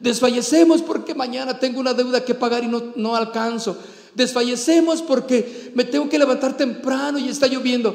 [0.00, 3.76] Desfallecemos porque mañana tengo una deuda que pagar y no, no alcanzo.
[4.14, 7.94] Desfallecemos porque me tengo que levantar temprano y está lloviendo.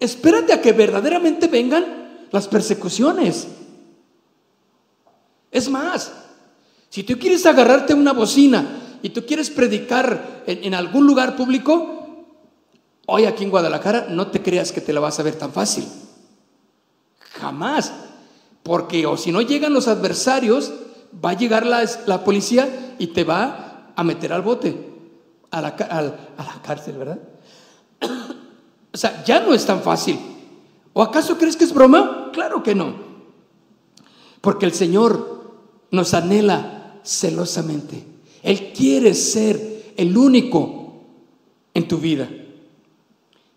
[0.00, 3.48] Espérate a que verdaderamente vengan las persecuciones.
[5.50, 6.12] Es más,
[6.88, 12.26] si tú quieres agarrarte una bocina y tú quieres predicar en, algún lugar público,
[13.06, 15.84] hoy aquí en Guadalajara, no te creas que te la vas a ver tan fácil.
[17.40, 17.92] Jamás.
[18.62, 20.72] Porque o si no llegan los adversarios,
[21.24, 24.76] va a llegar la, policía y te va a meter al bote,
[25.50, 27.18] a la, a la cárcel, ¿verdad?
[28.92, 30.18] o sea, ya no es tan fácil.
[30.92, 32.30] ¿O acaso crees que es broma?
[32.32, 32.94] Claro que no.
[34.40, 35.52] Porque el Señor
[35.90, 38.04] nos anhela celosamente.
[38.42, 40.94] Él quiere ser el único
[41.74, 42.28] en tu vida.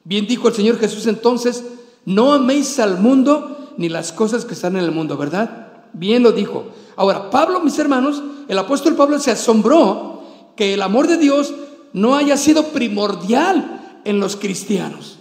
[0.03, 1.63] Bien dijo el Señor Jesús entonces,
[2.05, 5.85] no améis al mundo ni las cosas que están en el mundo, ¿verdad?
[5.93, 6.65] Bien lo dijo.
[6.95, 10.23] Ahora, Pablo, mis hermanos, el apóstol Pablo se asombró
[10.55, 11.53] que el amor de Dios
[11.93, 15.19] no haya sido primordial en los cristianos.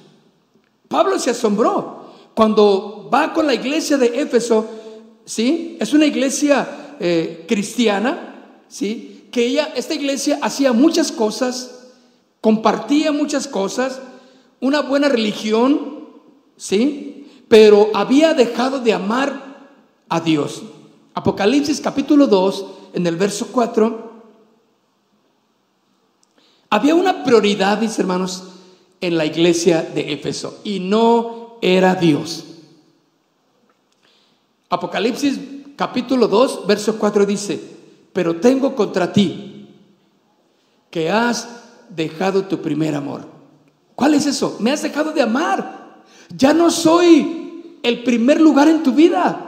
[0.88, 4.66] Pablo se asombró cuando va con la iglesia de Éfeso,
[5.24, 5.76] ¿sí?
[5.80, 9.19] Es una iglesia eh, cristiana, ¿sí?
[9.30, 11.88] Que ella, esta iglesia hacía muchas cosas,
[12.40, 14.00] compartía muchas cosas,
[14.60, 16.08] una buena religión,
[16.56, 17.26] ¿sí?
[17.48, 19.68] Pero había dejado de amar
[20.08, 20.62] a Dios.
[21.14, 24.10] Apocalipsis capítulo 2, en el verso 4,
[26.70, 28.44] había una prioridad, mis hermanos,
[29.00, 32.44] en la iglesia de Éfeso y no era Dios.
[34.68, 35.38] Apocalipsis
[35.76, 37.79] capítulo 2, verso 4 dice,
[38.12, 39.68] pero tengo contra ti
[40.90, 41.48] que has
[41.88, 43.26] dejado tu primer amor.
[43.94, 44.56] ¿Cuál es eso?
[44.60, 46.02] Me has dejado de amar.
[46.36, 49.46] Ya no soy el primer lugar en tu vida.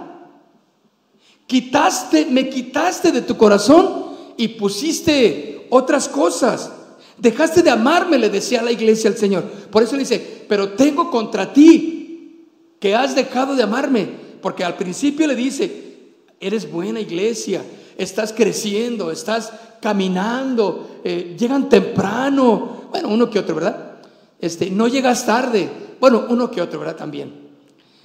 [1.47, 6.71] Quitaste, me quitaste de tu corazón y pusiste otras cosas.
[7.19, 9.45] Dejaste de amarme, le decía la iglesia al Señor.
[9.71, 12.49] Por eso le dice, pero tengo contra ti
[12.79, 14.23] que has dejado de amarme.
[14.43, 15.93] porque al principio le dice,
[16.41, 17.63] eres buena iglesia,
[17.97, 23.99] estás creciendo, estás caminando, eh, llegan temprano, bueno, uno que otro, ¿verdad?
[24.39, 25.69] Este, no llegas tarde,
[26.01, 26.97] bueno, uno que otro, ¿verdad?
[26.97, 27.43] También.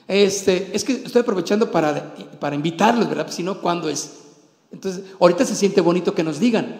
[0.07, 3.27] Este, es que estoy aprovechando para, para invitarlos, ¿verdad?
[3.29, 4.19] Si no, ¿cuándo es?
[4.71, 6.79] Entonces, ahorita se siente bonito que nos digan,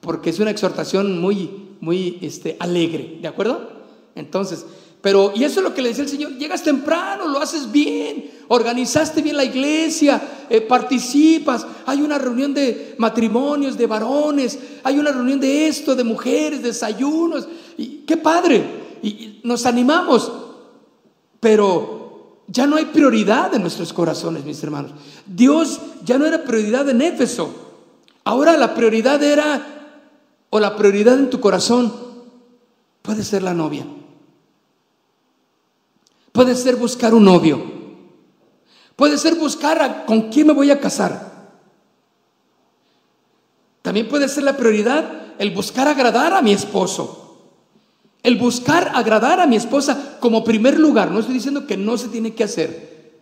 [0.00, 3.70] porque es una exhortación muy, muy este, alegre, ¿de acuerdo?
[4.14, 4.64] Entonces,
[5.06, 8.28] pero, y eso es lo que le decía el Señor, llegas temprano, lo haces bien,
[8.48, 15.12] organizaste bien la iglesia, eh, participas, hay una reunión de matrimonios, de varones, hay una
[15.12, 17.46] reunión de esto, de mujeres, desayunos,
[18.04, 18.64] qué padre,
[19.00, 20.32] y nos animamos,
[21.38, 24.90] pero ya no hay prioridad en nuestros corazones, mis hermanos.
[25.24, 27.54] Dios ya no era prioridad en Éfeso,
[28.24, 30.00] ahora la prioridad era,
[30.50, 31.94] o la prioridad en tu corazón
[33.02, 33.86] puede ser la novia.
[36.36, 37.62] Puede ser buscar un novio.
[38.94, 41.48] Puede ser buscar con quién me voy a casar.
[43.80, 47.38] También puede ser la prioridad el buscar agradar a mi esposo.
[48.22, 51.10] El buscar agradar a mi esposa como primer lugar.
[51.10, 53.14] No estoy diciendo que no se tiene que hacer.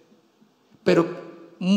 [0.82, 1.06] Pero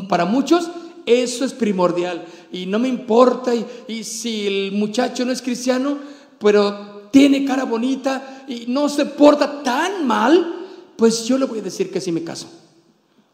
[0.10, 0.72] para muchos
[1.06, 2.26] eso es primordial.
[2.52, 3.54] Y no me importa.
[3.54, 6.00] Y, y si el muchacho no es cristiano,
[6.40, 10.57] pero tiene cara bonita y no se porta tan mal,
[10.98, 12.48] pues yo le voy a decir que sí me caso.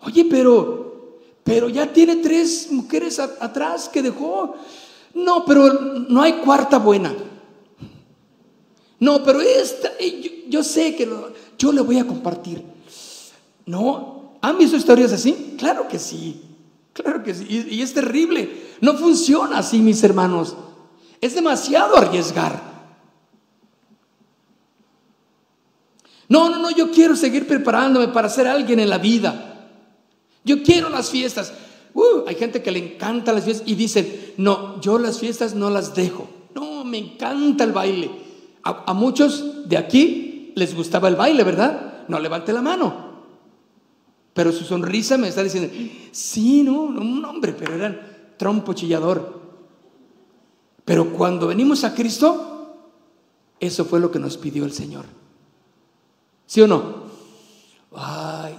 [0.01, 4.55] Oye, pero, pero ya tiene tres mujeres atrás que dejó.
[5.13, 7.15] No, pero no hay cuarta buena.
[8.99, 11.09] No, pero esta, yo, yo sé que
[11.57, 12.63] yo le voy a compartir.
[13.65, 15.55] No, ¿han visto historias así?
[15.57, 16.41] Claro que sí,
[16.91, 17.45] claro que sí.
[17.69, 18.63] Y es terrible.
[18.81, 20.55] No funciona así, mis hermanos.
[21.21, 22.72] Es demasiado arriesgar.
[26.29, 29.69] No, no, no, yo quiero seguir preparándome para ser alguien en la vida.
[30.43, 31.53] Yo quiero las fiestas.
[31.93, 35.69] Uh, hay gente que le encanta las fiestas y dicen, no, yo las fiestas no
[35.69, 36.27] las dejo.
[36.55, 38.11] No, me encanta el baile.
[38.63, 42.05] A, muchos de aquí les gustaba el baile, ¿verdad?
[42.07, 43.13] No levante la mano.
[44.33, 45.71] Pero su sonrisa me está diciendo,
[46.11, 47.99] sí, no, no un hombre, pero eran
[48.37, 49.41] trompo chillador.
[50.85, 52.89] Pero cuando venimos a Cristo,
[53.59, 55.05] eso fue lo que nos pidió el Señor.
[56.45, 57.03] ¿Sí o no?
[57.95, 58.55] Ay,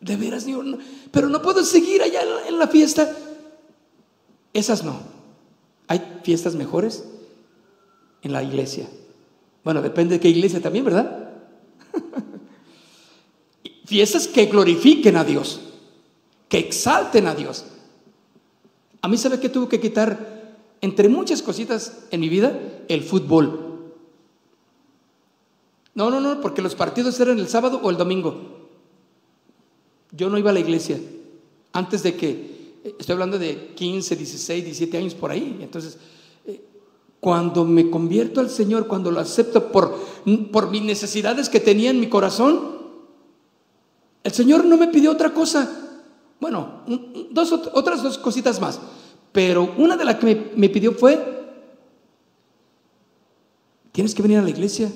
[0.00, 0.46] de veras,
[1.10, 3.16] pero no puedo seguir allá en la fiesta.
[4.52, 4.98] Esas no.
[5.88, 7.04] Hay fiestas mejores
[8.22, 8.88] en la iglesia.
[9.64, 11.30] Bueno, depende de qué iglesia también, ¿verdad?
[13.84, 15.60] fiestas que glorifiquen a Dios,
[16.48, 17.64] que exalten a Dios.
[19.02, 20.34] A mí, ¿sabe qué tuvo que quitar?
[20.80, 22.58] Entre muchas cositas en mi vida,
[22.88, 23.63] el fútbol.
[25.94, 28.34] No, no, no, porque los partidos eran el sábado o el domingo.
[30.10, 31.00] Yo no iba a la iglesia
[31.72, 35.58] antes de que, estoy hablando de 15, 16, 17 años por ahí.
[35.60, 35.98] Entonces,
[36.46, 36.62] eh,
[37.20, 39.94] cuando me convierto al Señor, cuando lo acepto por,
[40.52, 42.74] por mis necesidades que tenía en mi corazón,
[44.22, 45.68] el Señor no me pidió otra cosa.
[46.40, 46.82] Bueno,
[47.30, 48.80] dos, otras dos cositas más.
[49.32, 51.18] Pero una de las que me pidió fue,
[53.90, 54.92] tienes que venir a la iglesia.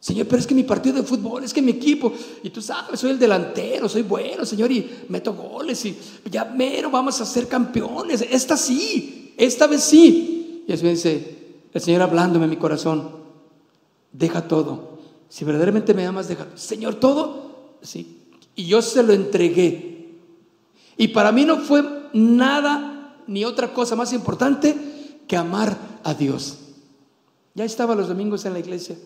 [0.00, 3.00] Señor, pero es que mi partido de fútbol, es que mi equipo, y tú sabes,
[3.00, 5.96] soy el delantero, soy bueno, Señor, y meto goles, y
[6.30, 8.22] ya mero vamos a ser campeones.
[8.22, 10.64] Esta sí, esta vez sí.
[10.68, 11.38] Y así me dice,
[11.72, 13.10] el Señor hablándome en mi corazón,
[14.12, 14.98] deja todo.
[15.28, 16.46] Si verdaderamente me amas, deja.
[16.54, 18.18] Señor, todo, sí.
[18.54, 20.16] Y yo se lo entregué.
[20.96, 24.76] Y para mí no fue nada ni otra cosa más importante
[25.26, 26.58] que amar a Dios.
[27.54, 28.96] Ya estaba los domingos en la iglesia.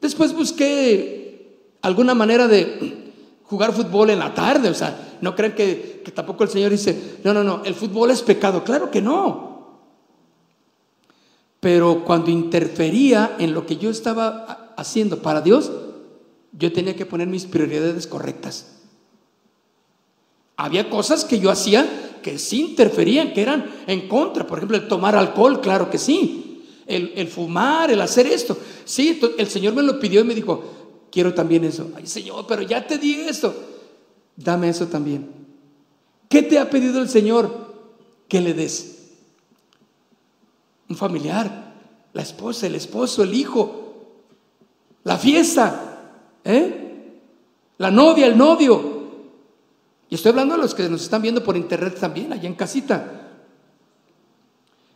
[0.00, 3.12] Después busqué alguna manera de
[3.44, 7.34] jugar fútbol en la tarde, o sea, no creen que, tampoco el Señor dice, no,
[7.34, 9.50] no, no, el fútbol es pecado, claro que no.
[11.58, 15.70] Pero cuando interfería en lo que yo estaba haciendo para Dios,
[16.52, 18.78] yo tenía que poner mis prioridades correctas.
[20.56, 21.86] Había cosas que yo hacía
[22.22, 24.46] que sí interferían, que eran en contra.
[24.46, 26.49] Por ejemplo, el tomar alcohol, claro que sí
[26.86, 28.56] el, fumar, el hacer esto.
[28.84, 30.62] Sí, el Señor me lo pidió y me dijo,
[31.10, 31.90] quiero también eso.
[31.96, 33.54] Ay, Señor, pero ya te di esto.
[34.36, 35.28] Dame eso también.
[36.28, 37.74] ¿Qué te ha pedido el Señor?
[38.28, 38.98] Que le des.
[40.88, 41.74] Un familiar,
[42.12, 43.80] la esposa, el esposo, el hijo,
[45.04, 46.12] la fiesta,
[46.44, 46.80] ¿eh?
[47.78, 49.00] la novia, el novio.
[50.08, 53.28] Y estoy hablando de los que nos están viendo por internet también, allá en casita.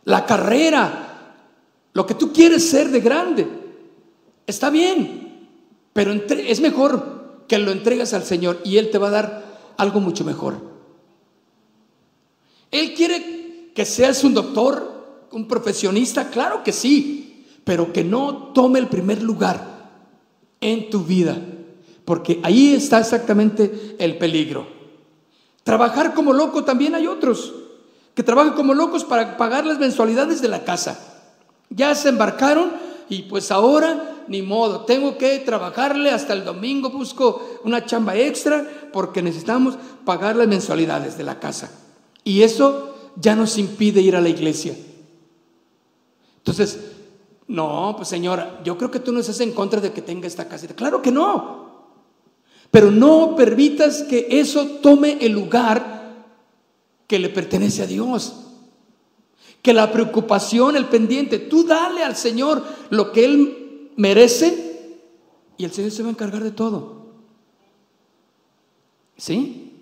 [0.03, 1.04] La carrera,
[1.95, 3.47] lo que tú quieres ser de grande.
[4.45, 5.47] Está bien,
[5.93, 10.01] pero es mejor que lo entregues al Señor y Él te va a dar algo
[10.01, 10.57] mucho mejor.
[12.69, 18.79] Él quiere que seas un doctor, un profesionista, claro que sí, pero que no tome
[18.79, 19.89] el primer lugar
[20.59, 21.37] en tu vida,
[22.03, 24.67] porque ahí está exactamente el peligro.
[25.63, 27.53] Trabajar como loco también hay otros
[28.13, 31.14] que trabajan como locos para pagar las mensualidades de la casa.
[31.69, 32.71] Ya se embarcaron
[33.09, 38.89] y pues ahora ni modo, tengo que trabajarle hasta el domingo, busco una chamba extra
[38.91, 41.71] porque necesitamos pagar las mensualidades de la casa.
[42.23, 44.75] Y eso ya nos impide ir a la iglesia.
[46.37, 46.79] Entonces,
[47.47, 50.47] no, pues señora, yo creo que tú no estás en contra de que tenga esta
[50.47, 50.73] casita.
[50.73, 51.65] Claro que no.
[52.71, 56.25] Pero no permitas que eso tome el lugar
[57.07, 58.44] que le pertenece a Dios.
[59.65, 62.61] Que la preocupación, el pendiente, tú dale al Señor
[62.91, 64.99] lo que Él merece
[65.57, 67.07] y el Señor se va a encargar de todo.
[69.17, 69.73] ¿Sí?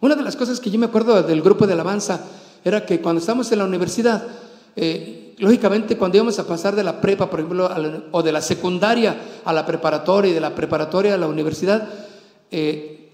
[0.00, 2.24] Una de las cosas que yo me acuerdo del grupo de alabanza
[2.64, 4.26] era que cuando estábamos en la universidad,
[4.74, 7.70] eh, lógicamente cuando íbamos a pasar de la prepa, por ejemplo,
[8.10, 11.88] o de la secundaria a la preparatoria y de la preparatoria a la universidad,
[12.50, 13.12] eh,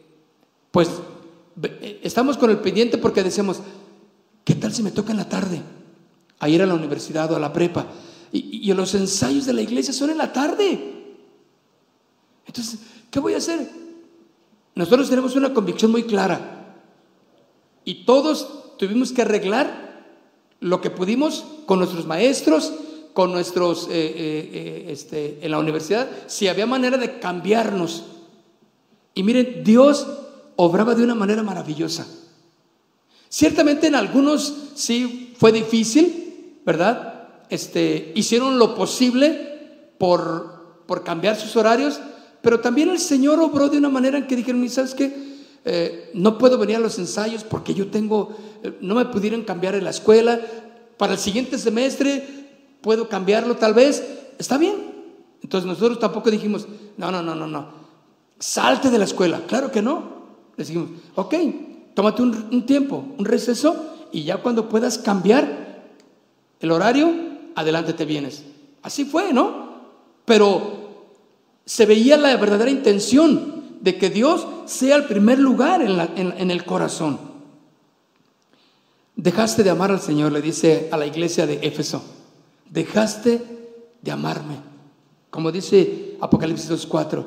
[0.70, 0.88] pues
[1.62, 3.60] eh, estamos con el pendiente porque decíamos,
[4.44, 5.60] ¿qué tal si me toca en la tarde
[6.38, 7.86] a ir a la universidad o a la prepa?
[8.32, 10.92] Y, los ensayos de la iglesia son en la tarde.
[12.46, 13.70] Entonces, ¿qué voy a hacer?
[14.74, 16.74] Nosotros tenemos una convicción muy clara.
[17.84, 20.04] Y todos tuvimos que arreglar
[20.58, 22.72] lo que pudimos con nuestros maestros,
[23.12, 28.04] con nuestros, eh, eh, eh, este, en la universidad, si había manera de cambiarnos.
[29.14, 30.08] Y miren, Dios
[30.56, 32.08] obraba de una manera maravillosa.
[33.34, 37.30] Ciertamente en algunos sí fue difícil, ¿verdad?
[37.50, 41.98] Este, hicieron lo posible por, por cambiar sus horarios,
[42.42, 45.12] pero también el Señor obró de una manera en que dijeron, ¿sabes qué?
[45.64, 49.74] Eh, no puedo venir a los ensayos porque yo tengo, eh, no me pudieron cambiar
[49.74, 50.40] en la escuela,
[50.96, 54.00] para el siguiente semestre puedo cambiarlo tal vez,
[54.38, 54.76] está bien.
[55.42, 57.66] Entonces nosotros tampoco dijimos, no, no, no, no, no,
[58.38, 60.14] salte de la escuela, claro que no.
[60.56, 61.34] Le dijimos, ok,
[61.94, 65.84] tómate un, tiempo, un receso y ya cuando puedas cambiar
[66.60, 67.12] el horario,
[67.54, 68.44] adelante te vienes.
[68.82, 69.80] Así fue, ¿no?
[70.24, 70.84] Pero
[71.64, 77.18] se veía la verdadera intención de que Dios sea el primer lugar en, el corazón.
[79.16, 82.02] Dejaste de amar al Señor, le dice a la iglesia de Éfeso.
[82.68, 83.42] Dejaste
[84.02, 84.56] de amarme.
[85.30, 87.24] Como dice Apocalipsis 2.4,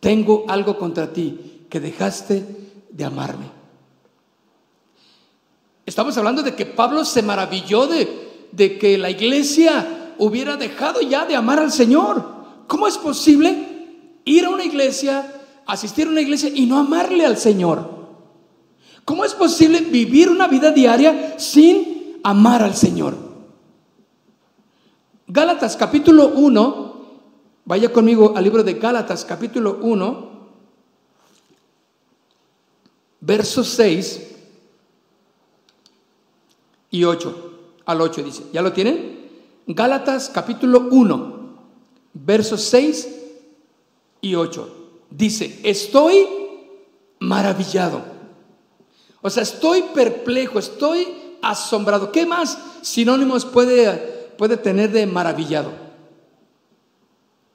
[0.00, 2.44] tengo algo contra ti, que dejaste
[2.90, 3.57] de amarme.
[5.88, 11.24] Estamos hablando de que Pablo se maravilló de, de que la iglesia hubiera dejado ya
[11.24, 12.22] de amar al Señor.
[12.66, 15.32] ¿Cómo es posible ir a una iglesia
[15.64, 17.88] asistir a una iglesia y no amarle al Señor?
[19.06, 23.16] ¿Cómo es posible vivir una vida diaria sin amar al Señor?
[25.26, 26.96] Gálatas capítulo 1,
[27.64, 30.28] vaya conmigo al libro de Gálatas capítulo 1,
[33.22, 34.27] versos 6
[36.90, 37.52] y 8,
[37.86, 39.28] al 8 dice, ¿ya lo tienen?
[39.66, 41.58] Gálatas capítulo 1,
[42.14, 43.08] versos 6
[44.20, 44.78] y 8
[45.10, 46.26] dice, estoy
[47.18, 48.02] maravillado.
[49.20, 51.08] O sea, estoy perplejo, estoy
[51.42, 52.12] asombrado.
[52.12, 55.72] ¿Qué más sinónimos puede, puede tener de maravillado?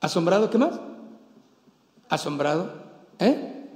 [0.02, 0.50] ¿Asombrado?
[0.50, 0.80] ¿Qué más?
[2.10, 2.74] Asombrado.
[3.20, 3.70] ¿Eh?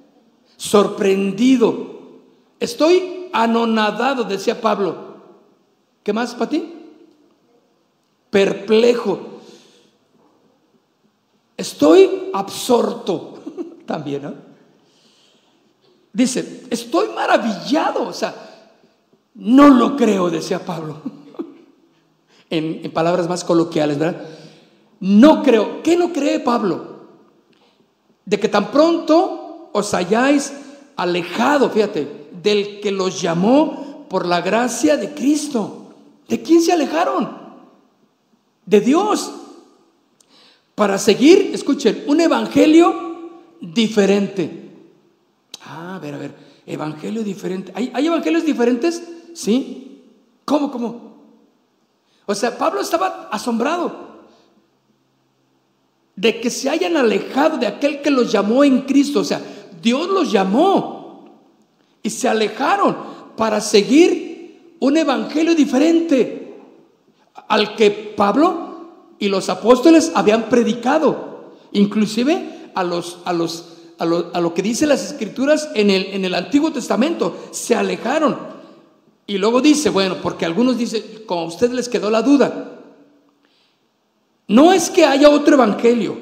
[0.58, 1.96] Sorprendido.
[2.60, 5.07] Estoy anonadado, decía Pablo.
[6.08, 6.74] ¿Qué más para ti?
[8.30, 9.20] Perplejo.
[11.58, 13.40] Estoy absorto
[13.86, 14.34] también, ¿no?
[16.14, 18.34] Dice, estoy maravillado, o sea,
[19.36, 21.02] no lo creo, decía Pablo,
[22.50, 24.30] en, en palabras más coloquiales, ¿verdad?
[25.02, 27.02] No creo, ¿qué no cree Pablo?
[28.24, 30.54] De que tan pronto os hayáis
[30.96, 35.84] alejado, fíjate, del que los llamó por la gracia de Cristo.
[36.28, 37.38] ¿De quién se alejaron?
[38.66, 39.32] De Dios.
[40.76, 44.72] Para seguir, escuchen, un evangelio diferente.
[45.66, 47.72] Ah, a ver, a ver, evangelio diferente.
[47.76, 49.02] ¿Hay, evangelios diferentes?
[49.34, 50.04] Sí.
[50.46, 51.18] ¿Cómo, cómo?
[52.26, 54.08] O sea, Pablo estaba asombrado
[56.16, 59.22] de que se hayan alejado de aquel que los llamó en Cristo.
[59.22, 59.42] O sea,
[59.82, 61.30] Dios los llamó
[62.04, 62.98] y se alejaron
[63.38, 64.27] para seguir
[64.80, 66.56] un evangelio diferente
[67.48, 71.54] al que Pablo y los apóstoles habían predicado.
[71.72, 76.36] Inclusive a los, a los, a lo, que dice las escrituras en el, en el
[76.36, 77.36] Antiguo Testamento.
[77.52, 78.38] Se alejaron.
[79.26, 82.82] Y luego dice, bueno, porque algunos dicen, como a ustedes les quedó la duda,
[84.48, 86.18] no es que haya otro evangelio,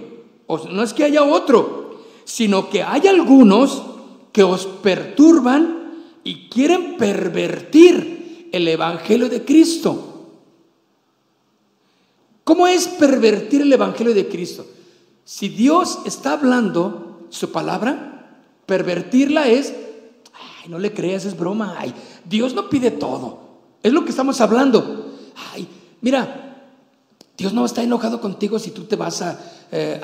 [0.47, 3.83] o no es que haya otro, sino que hay algunos
[4.31, 5.93] que os perturban
[6.23, 8.14] y quieren pervertir
[8.55, 10.29] el evangelio de Cristo.
[12.45, 14.65] ¿Cómo es pervertir el evangelio de Cristo?
[15.25, 19.73] Si Dios está hablando su palabra, pervertirla es,
[20.33, 21.93] ay, no le creas, es broma, ay,
[22.23, 23.39] Dios no pide todo.
[23.83, 25.17] Es lo que estamos hablando.
[25.51, 25.67] Ay,
[25.99, 26.69] mira,
[27.37, 29.37] Dios no está enojado contigo si tú te vas a,
[29.69, 29.99] eh,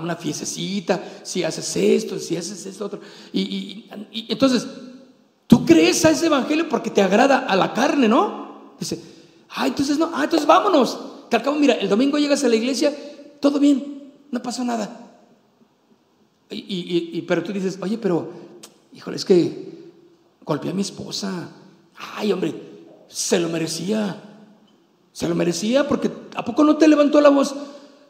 [0.00, 3.00] una fiestecita, si haces esto, si haces esto otro.
[3.32, 3.86] Y,
[4.28, 4.64] entonces,
[5.46, 8.74] tú crees a ese evangelio porque te agrada a la carne, ¿no?
[8.78, 9.00] Dice,
[9.50, 10.98] ah, entonces no, ah, entonces vámonos.
[11.30, 12.94] Que al cabo, mira, el domingo llegas a la iglesia,
[13.40, 15.06] todo bien, no pasó nada.
[16.48, 18.30] Y, pero tú dices, oye, pero,
[18.92, 19.90] híjole, es que
[20.44, 21.48] golpeé a mi esposa.
[22.14, 22.54] Ay, hombre,
[23.08, 24.22] se lo merecía.
[25.12, 27.54] Se lo merecía porque ¿a poco no te levantó la voz?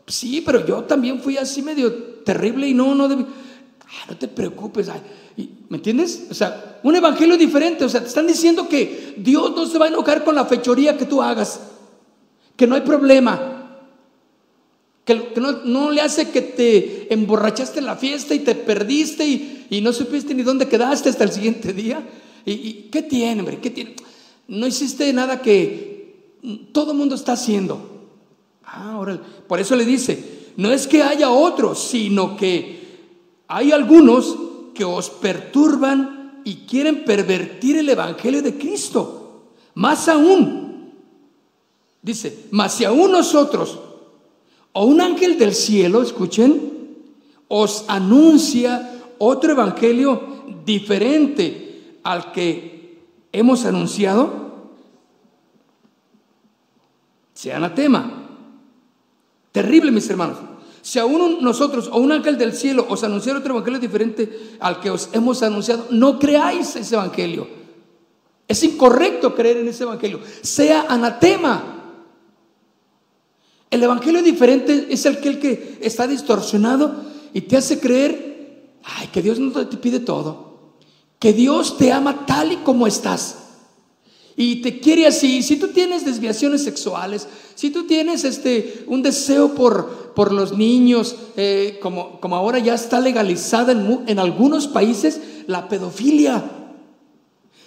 [0.07, 1.93] Sí, pero yo también fui así medio
[2.25, 3.25] terrible y no, no debí.
[3.89, 4.89] Ah, no te preocupes.
[5.69, 6.27] ¿Me entiendes?
[6.31, 7.85] O sea, un evangelio diferente.
[7.85, 10.97] O sea, te están diciendo que Dios no se va a enojar con la fechoría
[10.97, 11.61] que tú hagas.
[12.57, 13.53] Que no hay problema.
[15.05, 19.25] Que, no, le hace que te emborrachaste en la fiesta y te perdiste
[19.71, 22.05] y, no supiste ni dónde quedaste hasta el siguiente día.
[22.45, 23.61] ¿Y, qué tiene, hombre?
[23.61, 23.95] ¿Qué tiene?
[24.49, 25.97] No hiciste nada que,
[26.73, 28.09] todo el mundo está haciendo.
[28.65, 29.01] Ah,
[29.47, 32.76] por eso le dice, no es que haya otros, sino que
[33.49, 34.37] hay algunos
[34.75, 39.43] que os perturban y quieren pervertir el Evangelio de Cristo.
[39.75, 40.93] Más aún,
[42.03, 43.79] dice, más si aún nosotros,
[44.73, 46.95] o un ángel del cielo, escuchen,
[47.49, 54.47] os anuncia otro Evangelio diferente al que hemos anunciado,
[57.35, 58.29] sea anatema.
[59.53, 60.39] Terrible, mis hermanos.
[60.87, 64.89] Si aún nosotros o un ángel del cielo os anunciara otro evangelio diferente al que
[64.89, 67.49] os hemos anunciado, no creáis ese evangelio.
[68.47, 70.21] Es incorrecto creer en ese evangelio.
[70.43, 71.83] Sea anatema.
[73.69, 76.95] El evangelio diferente es el que, el que está distorsionado
[77.35, 80.77] y te hace creer, ay, que Dios no te pide todo.
[81.19, 83.47] Que Dios te ama tal y como estás
[84.37, 85.43] y te quiere así.
[85.43, 91.15] Si tú tienes desviaciones sexuales, si tú tienes este, un deseo por, por los niños,
[91.37, 96.43] eh, como, como ahora ya está legalizada en, en algunos países la pedofilia.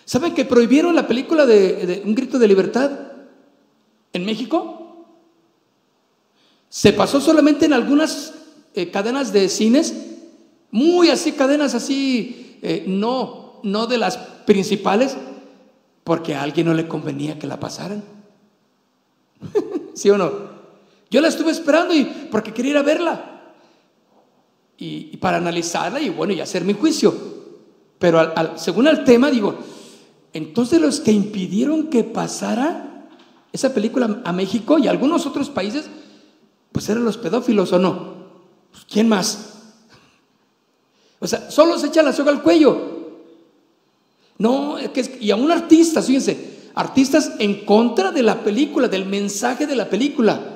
[0.03, 2.89] ¿Saben que prohibieron la película de, Un grito de libertad
[4.13, 5.05] en México?
[6.69, 8.33] Se pasó solamente en algunas
[8.73, 9.93] eh, cadenas de cines,
[10.71, 15.15] muy así, cadenas así, eh, no, no de las principales,
[16.03, 18.03] porque a alguien no le convenía que la pasaran.
[19.93, 20.48] ¿Sí o no?
[21.09, 23.35] Yo la estuve esperando y porque quería ir a verla.
[24.77, 27.13] Y, para analizarla y bueno, y hacer mi juicio.
[27.97, 29.57] Pero según el tema, digo,
[30.31, 33.07] entonces los que impidieron que pasara
[33.51, 35.89] esa película a México y a algunos otros países,
[36.71, 38.13] pues eran los pedófilos o no.
[38.71, 39.55] Pues, ¿Quién más?
[41.19, 42.99] O sea, solo se echa la soga al cuello.
[44.37, 49.67] No, que y a un artista, fíjense, artistas en contra de la película, del mensaje
[49.67, 50.48] de la película.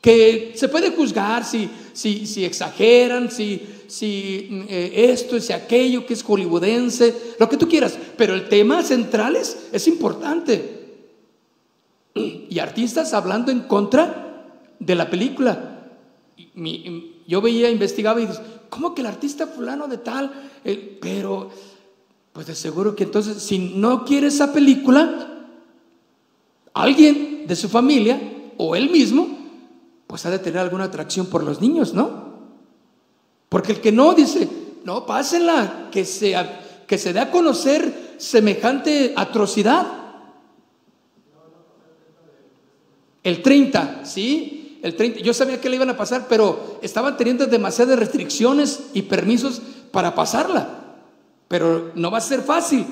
[0.00, 6.22] Que se puede juzgar si, si, exageran, si, si eh, esto, si aquello, que es
[6.22, 10.80] hollywoodense, lo que tú quieras, pero el tema central es, es importante.
[12.14, 14.30] Y artistas hablando en contra
[14.78, 15.90] de la película.
[17.26, 20.50] yo veía, investigaba y dices, ¿cómo que el artista fulano de tal?
[20.64, 21.50] Eh, pero
[22.32, 25.46] pues de seguro que entonces, si no quiere esa película,
[26.72, 28.20] alguien de su familia
[28.56, 29.39] o él mismo,
[30.10, 32.30] pues ha de tener alguna atracción por los niños, ¿no?
[33.48, 34.48] Porque el que no dice,
[34.84, 36.34] no, pásenla, que se,
[36.86, 39.86] que se dé a conocer semejante atrocidad.
[43.22, 44.80] El 30, ¿sí?
[44.82, 49.02] El 30, yo sabía que le iban a pasar, pero estaban teniendo demasiadas restricciones y
[49.02, 50.80] permisos para pasarla
[51.50, 52.86] pero no va a ser fácil.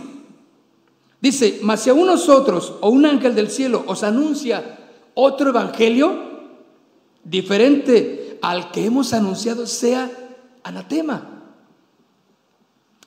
[1.20, 4.80] Dice, mas si a nosotros o un ángel del cielo os anuncia
[5.14, 6.27] otro evangelio
[7.28, 10.10] diferente al que hemos anunciado, sea
[10.62, 11.42] anatema.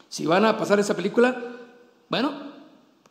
[0.09, 1.41] Si van a pasar esa película,
[2.09, 2.32] bueno,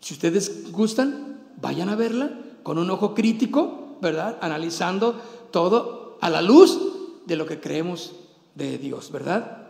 [0.00, 2.30] si ustedes gustan, vayan a verla
[2.62, 4.38] con un ojo crítico, ¿verdad?
[4.40, 6.78] Analizando todo a la luz
[7.26, 8.12] de lo que creemos
[8.54, 9.68] de Dios, ¿verdad?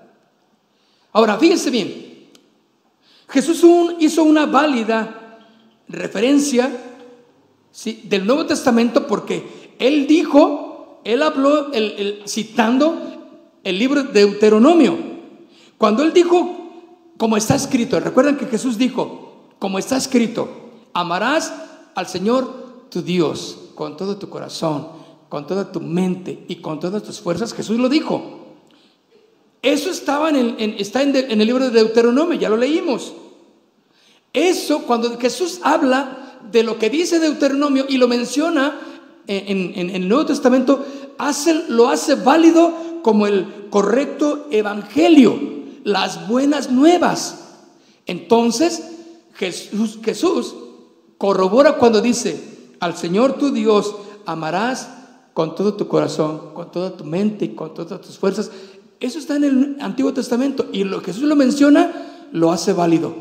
[1.13, 2.31] Ahora, fíjense bien,
[3.29, 5.39] Jesús hizo una válida
[5.89, 6.71] referencia
[8.05, 10.70] del Nuevo Testamento porque él dijo,
[11.05, 11.71] él habló
[12.27, 12.97] citando
[13.65, 14.97] el libro de Deuteronomio.
[15.79, 20.49] Cuando él dijo, como está escrito, recuerden que Jesús dijo, como está escrito,
[20.93, 21.53] amarás
[21.95, 24.89] al Señor tu Dios con todo tu corazón,
[25.29, 27.55] con toda tu mente y con todas tus fuerzas.
[27.55, 28.39] Jesús lo dijo.
[29.63, 33.13] Eso estaba en el, está en, el libro de Deuteronomio, ya lo leímos.
[34.33, 38.81] Eso, cuando Jesús habla de lo que dice Deuteronomio y lo menciona
[39.39, 40.85] en, el Nuevo Testamento,
[41.19, 42.73] hace, lo hace válido
[43.03, 45.39] como el correcto evangelio,
[45.85, 47.39] las buenas nuevas.
[48.07, 48.83] Entonces,
[49.35, 50.55] Jesús, Jesús
[51.17, 53.95] corrobora cuando dice, al Señor tu Dios
[54.27, 54.91] amarás
[55.33, 58.51] con todo tu corazón, con toda tu mente y con todas tus fuerzas.
[58.99, 63.15] Eso está en el Antiguo Testamento y lo Jesús lo menciona lo hace válido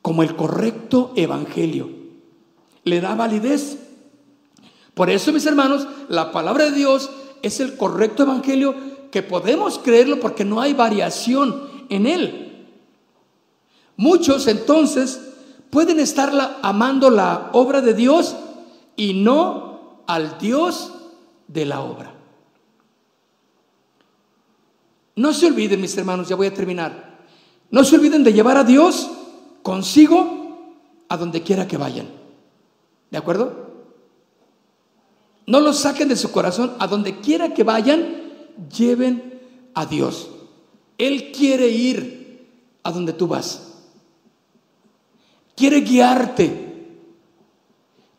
[0.00, 1.88] como el correcto evangelio.
[2.84, 3.78] Le da validez.
[4.94, 7.10] Por eso, mis hermanos, la palabra de Dios
[7.42, 8.74] es el correcto evangelio
[9.10, 12.66] que podemos creerlo porque no hay variación en él.
[13.96, 15.20] Muchos entonces
[15.70, 18.36] pueden estar amando la obra de Dios
[18.96, 20.92] y no al Dios
[21.48, 22.12] de la obra.
[25.14, 27.20] No se olviden, mis hermanos, ya voy a terminar.
[27.70, 29.10] No se olviden de llevar a Dios
[29.62, 30.74] consigo
[31.08, 32.08] a donde quiera que vayan.
[33.10, 33.71] ¿De acuerdo?
[35.46, 36.74] No lo saquen de su corazón.
[36.78, 38.22] A donde quiera que vayan,
[38.76, 39.40] lleven
[39.74, 40.28] a Dios.
[40.98, 42.48] Él quiere ir
[42.82, 43.72] a donde tú vas.
[45.56, 46.70] Quiere guiarte.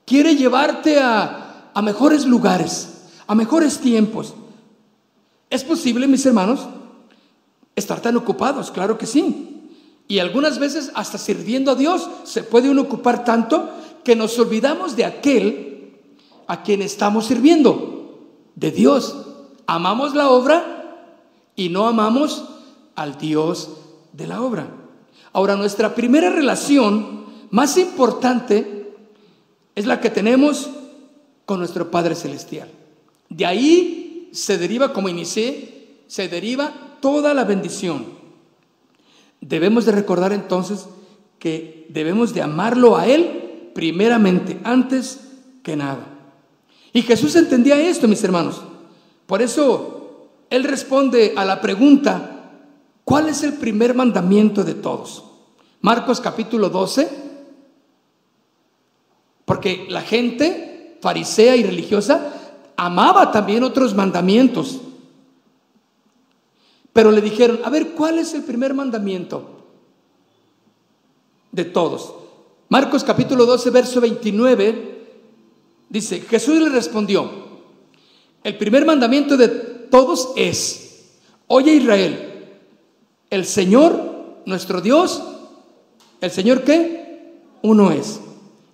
[0.05, 4.34] Quiere llevarte a, a mejores lugares, a mejores tiempos.
[5.49, 6.67] ¿Es posible, mis hermanos?
[7.76, 9.69] Estar tan ocupados, claro que sí.
[10.07, 13.69] Y algunas veces hasta sirviendo a Dios se puede uno ocupar tanto
[14.03, 15.72] que nos olvidamos de aquel
[16.47, 17.93] a quien estamos sirviendo,
[18.55, 19.15] de Dios.
[19.65, 21.09] Amamos la obra
[21.55, 22.45] y no amamos
[22.95, 23.69] al Dios
[24.11, 24.67] de la obra.
[25.31, 28.93] Ahora, nuestra primera relación más importante
[29.75, 30.69] es la que tenemos
[31.45, 32.69] con nuestro Padre Celestial.
[33.29, 38.05] De ahí se deriva, como inicié, se deriva toda la bendición.
[39.41, 40.87] Debemos de recordar entonces
[41.39, 45.19] que debemos de amarlo a Él primeramente, antes
[45.63, 46.12] que nada.
[46.93, 48.61] Y Jesús entendía esto, mis hermanos.
[49.25, 52.51] Por eso Él responde a la pregunta,
[53.03, 55.23] ¿cuál es el primer mandamiento de todos?
[55.81, 57.09] Marcos capítulo 12,
[59.45, 62.33] porque la gente farisea y religiosa
[62.77, 64.79] amaba también otros mandamientos.
[66.93, 69.65] Pero le dijeron, a ver, ¿cuál es el primer mandamiento
[71.51, 72.13] de todos?
[72.69, 74.92] Marcos capítulo 12, verso 29,
[75.93, 77.31] dice, Jesús le respondió,
[78.43, 81.13] el primer mandamiento de todos es,
[81.47, 82.49] oye Israel,
[83.29, 85.23] el Señor, nuestro Dios,
[86.19, 87.31] ¿el Señor qué?
[87.61, 88.19] Uno es.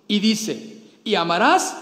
[0.08, 1.76] Y dice, y amarás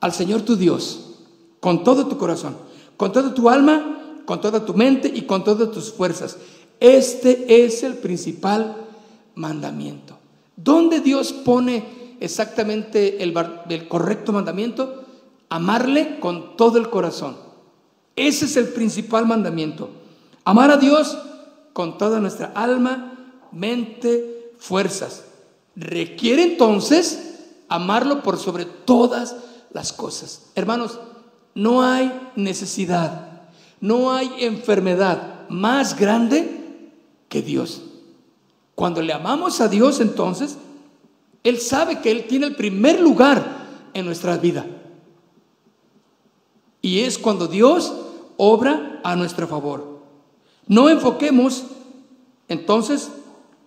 [0.00, 1.18] al Señor tu Dios
[1.60, 2.56] con todo tu corazón,
[2.96, 3.94] con toda tu alma
[4.24, 6.36] con toda tu mente y con todas tus fuerzas.
[6.80, 8.76] Este es el principal
[9.34, 10.18] mandamiento.
[10.56, 11.84] ¿Dónde Dios pone
[12.20, 13.34] exactamente el,
[13.68, 15.04] el, correcto mandamiento?
[15.48, 17.36] Amarle con todo el corazón.
[18.16, 19.90] Ese es el principal mandamiento.
[20.44, 21.18] Amar a Dios
[21.72, 25.24] con toda nuestra alma, mente, fuerzas.
[25.76, 29.36] Requiere entonces amarlo por sobre todas
[29.72, 30.50] las cosas.
[30.54, 31.00] Hermanos,
[31.54, 33.34] no hay necesidad
[33.84, 36.90] no hay enfermedad más grande
[37.28, 37.82] que Dios.
[38.74, 40.56] Cuando le amamos a Dios, entonces,
[41.44, 44.66] Él sabe que Él tiene el primer lugar en nuestra vida.
[46.82, 47.94] Y es cuando Dios
[48.36, 50.00] obra a nuestro favor.
[50.66, 51.64] No enfoquemos
[52.48, 53.10] entonces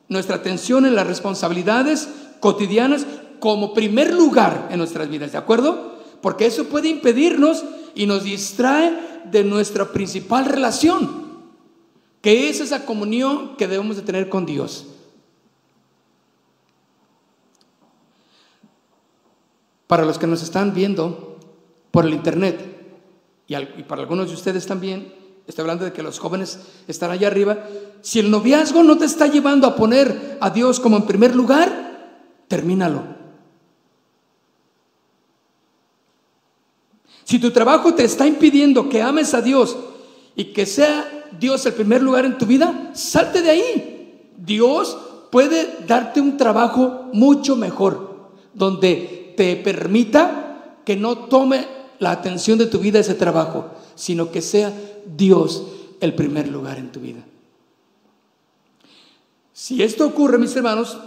[0.10, 2.10] nuestra atención en las responsabilidades
[2.40, 3.06] cotidianas
[3.40, 5.98] como primer lugar en nuestras vidas, ¿de acuerdo?
[6.22, 7.64] Porque eso puede impedirnos
[7.94, 11.28] y nos distrae de nuestra principal relación,
[12.22, 14.88] que es esa comunión que debemos de tener con Dios.
[19.88, 21.38] Para los que nos están viendo
[21.92, 22.78] por el internet,
[23.48, 25.14] y, para algunos de ustedes también,
[25.48, 27.66] estoy hablando de que los jóvenes están allá arriba,
[28.02, 32.20] si el noviazgo no te está llevando a poner a Dios como en primer lugar,
[32.50, 33.04] termínalo.
[37.24, 39.78] Si tu trabajo te está impidiendo que ames a Dios
[40.36, 44.32] y que sea Dios el primer lugar en tu vida, salte de ahí.
[44.38, 44.98] Dios
[45.30, 51.68] puede darte un trabajo mucho mejor, donde te permita que no tome
[52.00, 54.74] la atención de tu vida ese trabajo, sino que sea
[55.06, 55.64] Dios
[56.02, 57.24] el primer lugar en tu vida.
[59.54, 60.98] Si esto ocurre, mis hermanos,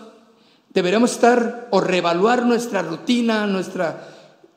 [0.72, 4.08] deberemos estar o reevaluar nuestra rutina, nuestra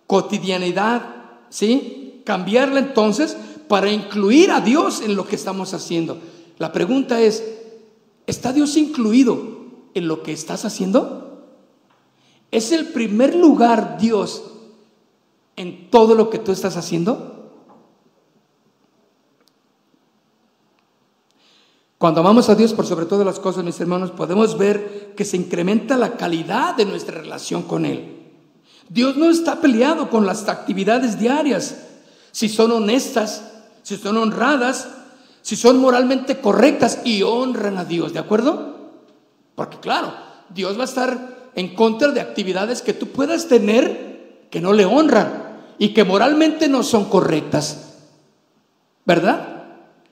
[0.07, 1.01] cotidianidad,
[1.49, 2.21] ¿sí?
[2.25, 3.35] Cambiarla entonces
[3.67, 6.19] para incluir a Dios en lo que estamos haciendo.
[6.59, 7.43] La pregunta es,
[8.27, 9.41] ¿está Dios incluido
[9.95, 11.32] en lo que estás haciendo?
[12.53, 14.43] ¿Es el primer lugar Dios
[15.55, 17.51] en todo lo que tú estás haciendo?
[21.97, 25.35] Cuando amamos a Dios por sobre todas las cosas, mis hermanos, podemos ver que se
[25.35, 28.21] incrementa la calidad de nuestra relación con Él.
[28.87, 31.87] Dios no está peleado con las actividades diarias,
[32.31, 33.51] si son honestas,
[33.81, 34.89] si son honradas,
[35.41, 38.91] si son moralmente correctas y honran a Dios, ¿de acuerdo?
[39.55, 40.13] Porque claro,
[40.53, 44.85] Dios va a estar en contra de actividades que tú puedas tener que no le
[44.85, 45.43] honran
[45.77, 47.95] y que moralmente no son correctas.
[49.05, 49.65] ¿Verdad?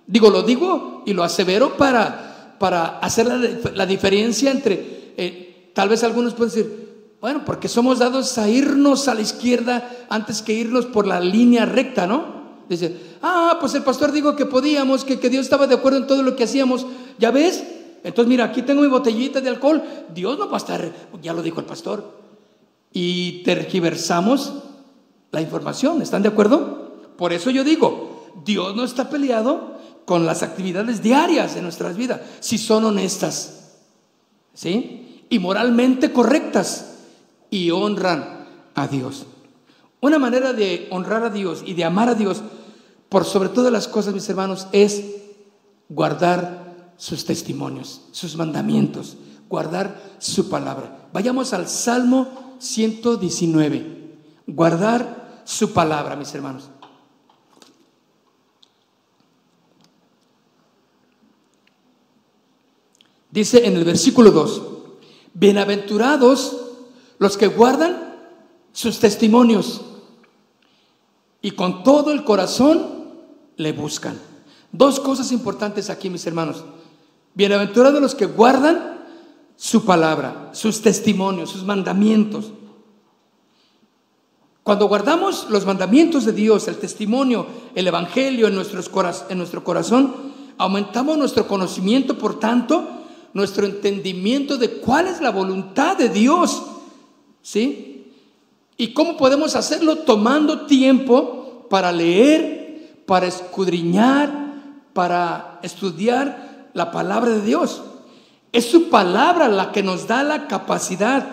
[0.08, 3.28] Digo, lo digo y lo asevero para, para hacer
[3.74, 6.82] la, diferencia entre, eh, tal vez algunos pueden decir,
[7.22, 11.66] bueno, porque somos dados a irnos a la izquierda antes que irnos por la línea
[11.66, 12.42] recta, ¿no?
[12.68, 16.08] Dice, ah, pues el pastor dijo que podíamos, que, que Dios estaba de acuerdo en
[16.08, 16.86] todo lo que hacíamos.
[17.20, 17.64] ¿Ya ves?
[18.04, 19.82] Entonces, mira, aquí tengo mi botellita de alcohol.
[20.14, 20.92] Dios no va a estar,
[21.22, 22.20] ya lo dijo el pastor.
[22.92, 24.54] Y tergiversamos
[25.32, 27.14] la información, ¿están de acuerdo?
[27.18, 32.20] Por eso yo digo, Dios no está peleado con las actividades diarias de nuestras vidas,
[32.40, 33.78] si son honestas,
[34.54, 35.26] ¿sí?
[35.30, 36.98] Y moralmente correctas
[37.50, 39.26] y honran a Dios.
[40.02, 42.42] Una manera de honrar a Dios y de amar a Dios
[43.08, 45.04] por sobre todas las cosas, mis hermanos, es
[45.90, 46.61] guardar
[47.02, 49.18] sus testimonios, sus mandamientos,
[49.50, 51.10] guardar su palabra.
[51.12, 52.28] Vayamos al Salmo
[52.60, 54.20] 119.
[54.46, 56.70] Guardar su palabra, mis hermanos.
[63.32, 64.62] Dice en el versículo 2,
[65.34, 66.56] bienaventurados
[67.18, 68.16] los que guardan
[68.74, 69.82] sus testimonios
[71.42, 73.10] y con todo el corazón
[73.58, 74.22] le buscan.
[74.72, 76.64] Dos cosas importantes aquí, mis hermanos.
[77.34, 79.00] Bienaventurados los que guardan
[79.56, 82.52] su palabra, sus testimonios, sus mandamientos.
[84.64, 88.90] Cuando guardamos los mandamientos de Dios, el testimonio, el evangelio en, nuestros
[89.30, 90.14] en nuestro corazón,
[90.58, 92.88] aumentamos nuestro conocimiento, por tanto,
[93.34, 96.64] nuestro entendimiento de cuál es la voluntad de Dios
[97.42, 98.14] ¿Sí?
[98.78, 100.00] ¿Y cómo podemos hacerlo?
[100.00, 104.54] Tomando tiempo para leer, para escudriñar,
[104.94, 107.82] para estudiar la palabra de Dios.
[108.52, 111.26] Es su palabra la que nos da la capacidad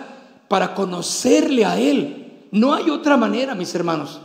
[0.49, 2.47] para conocerle a Él.
[2.51, 4.21] No hay otra manera, mis hermanos.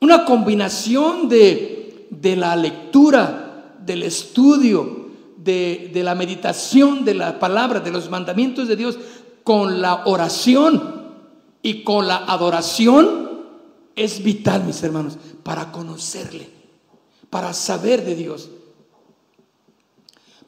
[0.00, 7.80] Una combinación de, de la lectura, del estudio, de, de la meditación de la palabra,
[7.80, 8.98] de los mandamientos de Dios,
[9.44, 11.02] con la oración
[11.62, 13.22] y con la adoración
[13.96, 16.48] es vital, mis hermanos, para conocerle,
[17.30, 18.50] para saber de Dios.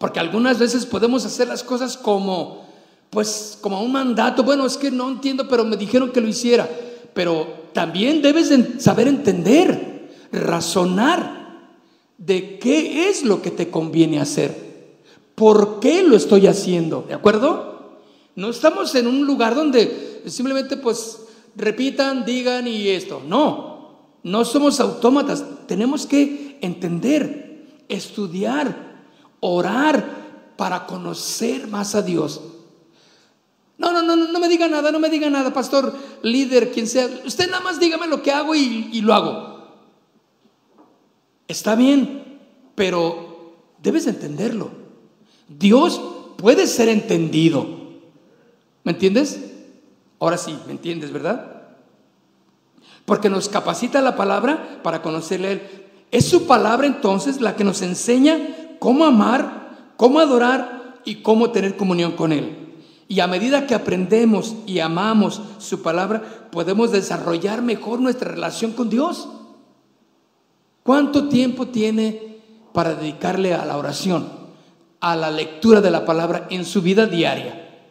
[0.04, 2.68] Porque algunas veces podemos hacer las cosas como,
[3.08, 4.42] pues, como un mandato.
[4.42, 6.68] Bueno, es que no entiendo, pero me dijeron que lo hiciera.
[7.14, 8.52] Pero también debes
[8.82, 11.70] saber entender, razonar
[12.18, 14.98] de qué es lo que te conviene hacer.
[15.34, 17.06] ¿Por qué lo estoy haciendo?
[17.08, 18.02] ¿De acuerdo?
[18.36, 21.18] No estamos en un lugar donde simplemente pues
[21.56, 23.22] repitan, digan y esto.
[23.26, 25.42] No, no somos autómatas.
[25.66, 28.93] Tenemos que entender, estudiar,
[29.46, 32.40] orar para conocer más a Dios.
[33.76, 37.08] No, no, no, no me diga nada, no me diga nada, pastor, líder, quien sea.
[37.26, 39.74] Usted nada más dígame lo que hago y, y lo hago.
[41.46, 42.40] Está bien,
[42.74, 44.70] pero debes entenderlo.
[45.46, 46.00] Dios
[46.38, 47.66] puede ser entendido.
[48.82, 49.40] ¿Me entiendes?
[50.20, 51.66] Ahora sí, ¿me entiendes, verdad?
[53.04, 55.62] Porque nos capacita la palabra para conocerle a Él.
[56.10, 61.74] Es su palabra entonces la que nos enseña cómo amar, cómo adorar y cómo tener
[61.74, 62.74] comunión con Él.
[63.08, 68.90] Y a medida que aprendemos y amamos su palabra, podemos desarrollar mejor nuestra relación con
[68.90, 69.26] Dios.
[70.82, 72.40] ¿Cuánto tiempo tiene
[72.74, 74.28] para dedicarle a la oración,
[75.00, 77.86] a la lectura de la palabra en su vida diaria?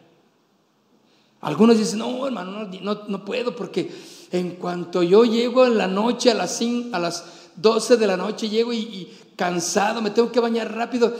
[1.40, 2.68] Algunos dicen, no, hermano,
[3.08, 3.90] no, puedo porque
[4.30, 7.24] en cuanto yo llego en la noche a las, a las
[7.56, 11.14] 12 de la noche, llego y, cansado, me tengo que bañar rápido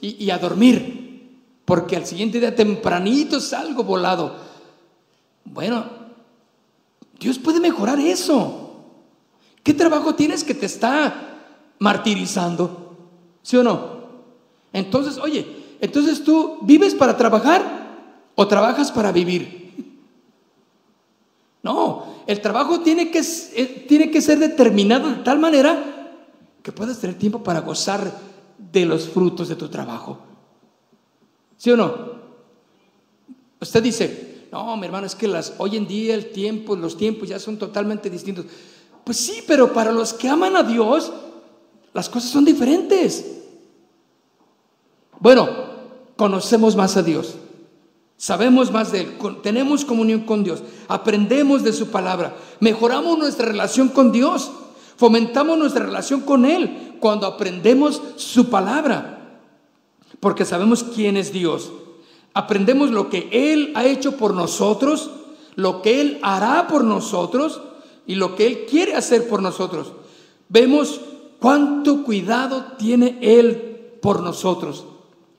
[0.00, 4.36] y, a dormir, porque al siguiente día tempranito salgo volado.
[5.44, 5.84] Bueno,
[7.18, 8.70] Dios puede mejorar eso.
[9.62, 11.38] ¿Qué trabajo tienes que te está
[11.78, 12.96] martirizando?
[13.42, 14.00] ¿Sí o no?
[14.72, 15.46] Entonces, oye,
[15.80, 17.90] entonces tú vives para trabajar
[18.34, 19.60] o trabajas para vivir.
[21.62, 25.99] No, el trabajo tiene que, eh, tiene que ser determinado de tal manera
[26.62, 28.12] que puedas tener tiempo para gozar
[28.58, 30.18] de los frutos de tu trabajo.
[31.56, 32.20] ¿Sí o no?
[33.60, 37.28] Usted dice, no, mi hermano, es que las, hoy en día el tiempo, los tiempos
[37.28, 38.46] ya son totalmente distintos.
[39.04, 41.12] Pues sí, pero para los que aman a Dios,
[41.92, 43.38] las cosas son diferentes.
[45.18, 45.48] Bueno,
[46.16, 47.34] conocemos más a Dios,
[48.16, 53.88] sabemos más de Él, tenemos comunión con Dios, aprendemos de su palabra, mejoramos nuestra relación
[53.88, 54.50] con Dios,
[55.00, 59.40] fomentamos nuestra relación con Él cuando aprendemos su palabra,
[60.20, 61.72] porque sabemos quién es Dios.
[62.34, 65.10] Aprendemos lo que Él ha hecho por nosotros,
[65.54, 67.62] lo que Él hará por nosotros
[68.06, 69.94] y lo que Él quiere hacer por nosotros.
[70.50, 71.00] Vemos
[71.38, 74.84] cuánto cuidado tiene Él por nosotros.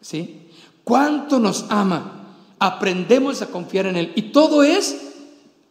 [0.01, 0.47] ¿Sí?
[0.83, 2.33] Cuánto nos ama.
[2.57, 4.11] Aprendemos a confiar en Él.
[4.15, 5.11] Y todo es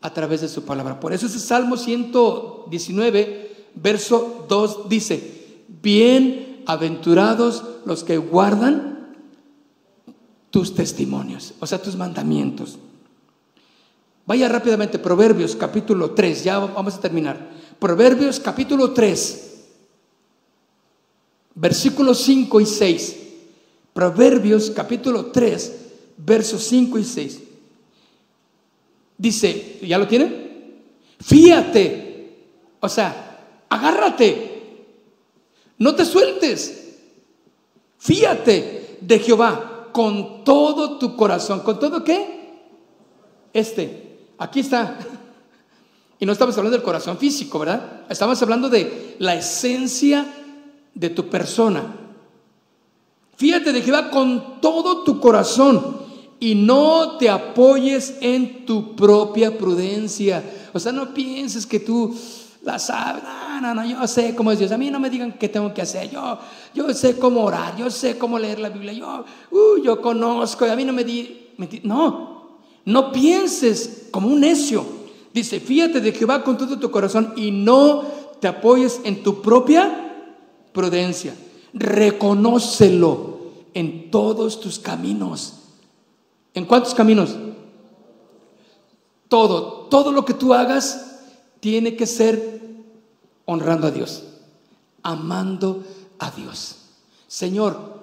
[0.01, 1.01] a través de su palabra.
[1.01, 9.15] Por eso ese Salmo 119, verso 2 dice, bienaventurados los que guardan
[10.51, 12.79] tus testimonios, o sea, tus mandamientos.
[14.27, 17.51] Vaya rápidamente, Proverbios capítulo 3, ya vamos a terminar.
[17.79, 19.65] Proverbios capítulo 3,
[21.55, 23.17] versículos 5 y 6.
[23.93, 25.77] Proverbios capítulo 3,
[26.19, 27.41] versos 5 y 6.
[29.19, 30.81] Dice, ¿ya lo tienen?
[31.21, 32.37] Fíate,
[32.81, 33.30] o sea,
[33.71, 34.87] agárrate,
[35.79, 36.99] no te sueltes,
[37.99, 41.61] fíate de Jehová con todo tu corazón.
[41.61, 42.51] ¿Con todo qué?
[43.53, 44.11] Este,
[44.41, 44.99] Aquí está.
[46.19, 48.07] Y no estamos hablando del corazón físico, ¿verdad?
[48.09, 50.27] Estamos hablando de la esencia
[50.95, 51.95] de tu persona.
[53.37, 55.99] Fíjate de Jehová con todo tu corazón
[56.41, 60.43] y no te apoyes en tu propia prudencia.
[60.73, 62.17] O sea, no pienses que tú
[62.63, 63.23] la sabes.
[63.61, 64.73] No, no, yo sé cómo es Dios.
[64.73, 66.11] A mí no me digan qué tengo que hacer.
[66.11, 66.39] Yo,
[66.75, 68.93] yo sé cómo orar, yo sé cómo leer la Biblia.
[68.93, 70.65] Yo, uh, yo conozco.
[70.65, 71.49] A mí no me di.
[71.83, 74.85] No, no pienses como un necio.
[75.33, 78.05] Dice, fíjate de Jehová con todo tu corazón y no
[78.41, 80.15] te apoyes en tu propia
[80.73, 81.35] prudencia.
[81.73, 83.39] Reconócelo
[83.75, 85.55] en todos tus caminos.
[86.55, 87.37] ¿En cuántos caminos?
[89.29, 91.29] Todo, todo lo que tú hagas
[91.61, 92.61] tiene que ser
[93.51, 94.23] honrando a Dios,
[95.03, 95.85] amando
[96.19, 96.77] a Dios.
[97.27, 98.01] Señor,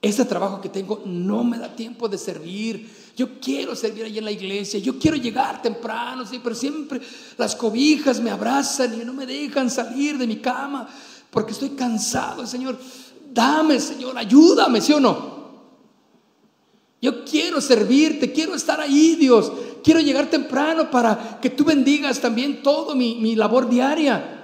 [0.00, 4.24] este trabajo que tengo no me da tiempo de servir, yo quiero servir ahí en
[4.24, 7.00] la iglesia, yo quiero llegar temprano, sí, pero siempre
[7.36, 10.88] las cobijas me abrazan y no me dejan salir de mi cama
[11.30, 12.78] porque estoy cansado, Señor.
[13.32, 15.40] Dame, Señor, ayúdame, ¿sí o no?
[17.02, 19.50] Yo quiero servirte, quiero estar ahí, Dios.
[19.82, 24.36] Quiero llegar temprano para que tú bendigas también todo mi, mi labor diaria.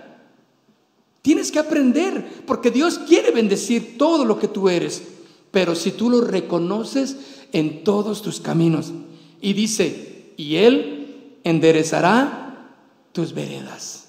[1.23, 5.03] Tienes que aprender, porque Dios quiere bendecir todo lo que tú eres.
[5.51, 7.17] Pero si tú lo reconoces,
[7.53, 8.93] en todos tus caminos.
[9.41, 12.75] Y dice, y Él enderezará
[13.13, 14.09] tus veredas.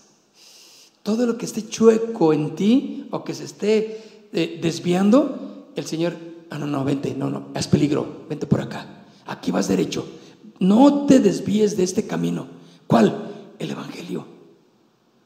[1.03, 6.13] Todo lo que esté chueco en ti o que se esté eh, desviando, el Señor,
[6.49, 9.05] ah, no, no, vente, no, no, es peligro, vente por acá.
[9.25, 10.05] Aquí vas derecho.
[10.59, 12.47] No te desvíes de este camino.
[12.87, 13.31] ¿Cuál?
[13.59, 14.25] El Evangelio.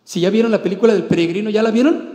[0.03, 2.11] Si ya vieron la película del peregrino, ¿ya la vieron?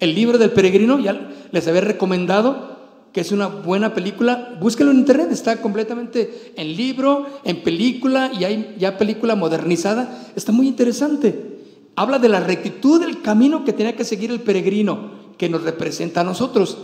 [0.00, 2.76] El libro del peregrino, ya les había recomendado
[3.16, 8.44] que es una buena película, búsquelo en internet, está completamente en libro, en película y
[8.44, 11.56] hay ya película modernizada, está muy interesante.
[11.94, 16.20] Habla de la rectitud del camino que tenía que seguir el peregrino, que nos representa
[16.20, 16.76] a nosotros,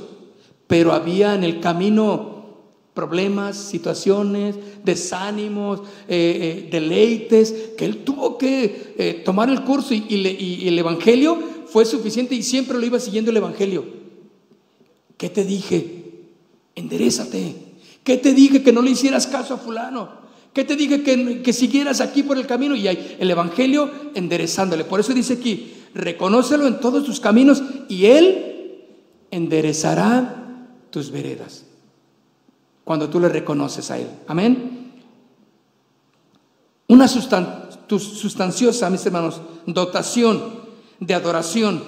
[0.67, 2.32] pero había en el camino
[2.95, 10.67] problemas, situaciones, desánimos, eh, eh, deleites, que él tuvo que eh, tomar el curso y,
[10.67, 13.85] el Evangelio fue suficiente y siempre lo iba siguiendo el Evangelio.
[15.17, 16.03] ¿Qué te dije?
[16.75, 17.55] enderezate.
[18.05, 20.23] ¿Qué te dije que no le hicieras caso a fulano?
[20.53, 22.75] ¿Qué te dije que, siguieras aquí por el camino?
[22.75, 24.85] Y hay el Evangelio enderezándole.
[24.85, 28.85] Por eso dice aquí, reconócelo en todos tus caminos y Él
[29.31, 31.65] enderezará tus veredas.
[32.85, 34.09] Cuando tú le reconoces a Él.
[34.27, 34.93] Amén.
[36.89, 40.63] Una sustanciosa, mis hermanos, dotación
[41.01, 41.83] de adoración,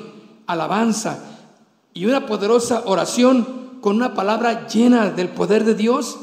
[0.46, 1.18] alabanza
[1.92, 6.16] y una poderosa oración con una palabra llena del poder de Dios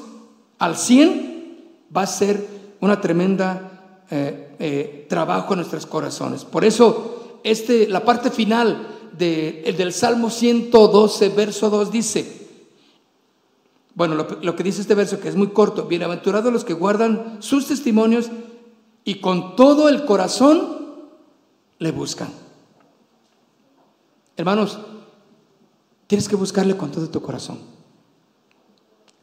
[0.58, 2.48] al 100 va a ser
[2.80, 6.44] una tremenda eh, eh, trabajo en nuestros corazones.
[6.44, 12.41] Por eso, este, la parte final de, del Salmo 112, verso 2 dice,
[13.94, 17.68] bueno, lo, que dice este verso, que es muy corto, bienaventurados los que guardan sus
[17.68, 18.30] testimonios
[19.04, 20.78] y con todo el corazón
[21.78, 22.30] le buscan.
[24.38, 24.80] Hermanos,
[26.08, 27.60] tienes que buscarle con todo tu corazón.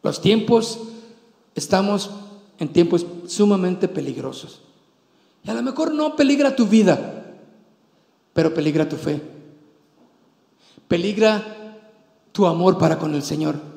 [0.03, 0.81] Los tiempos,
[1.55, 2.11] estamos
[2.59, 4.61] en tiempos sumamente peligrosos.
[5.45, 7.37] Y a lo mejor no peligra tu vida,
[8.33, 9.23] pero peligra tu fe.
[10.89, 11.79] Peligra
[12.33, 13.68] tu amor para con el Señor.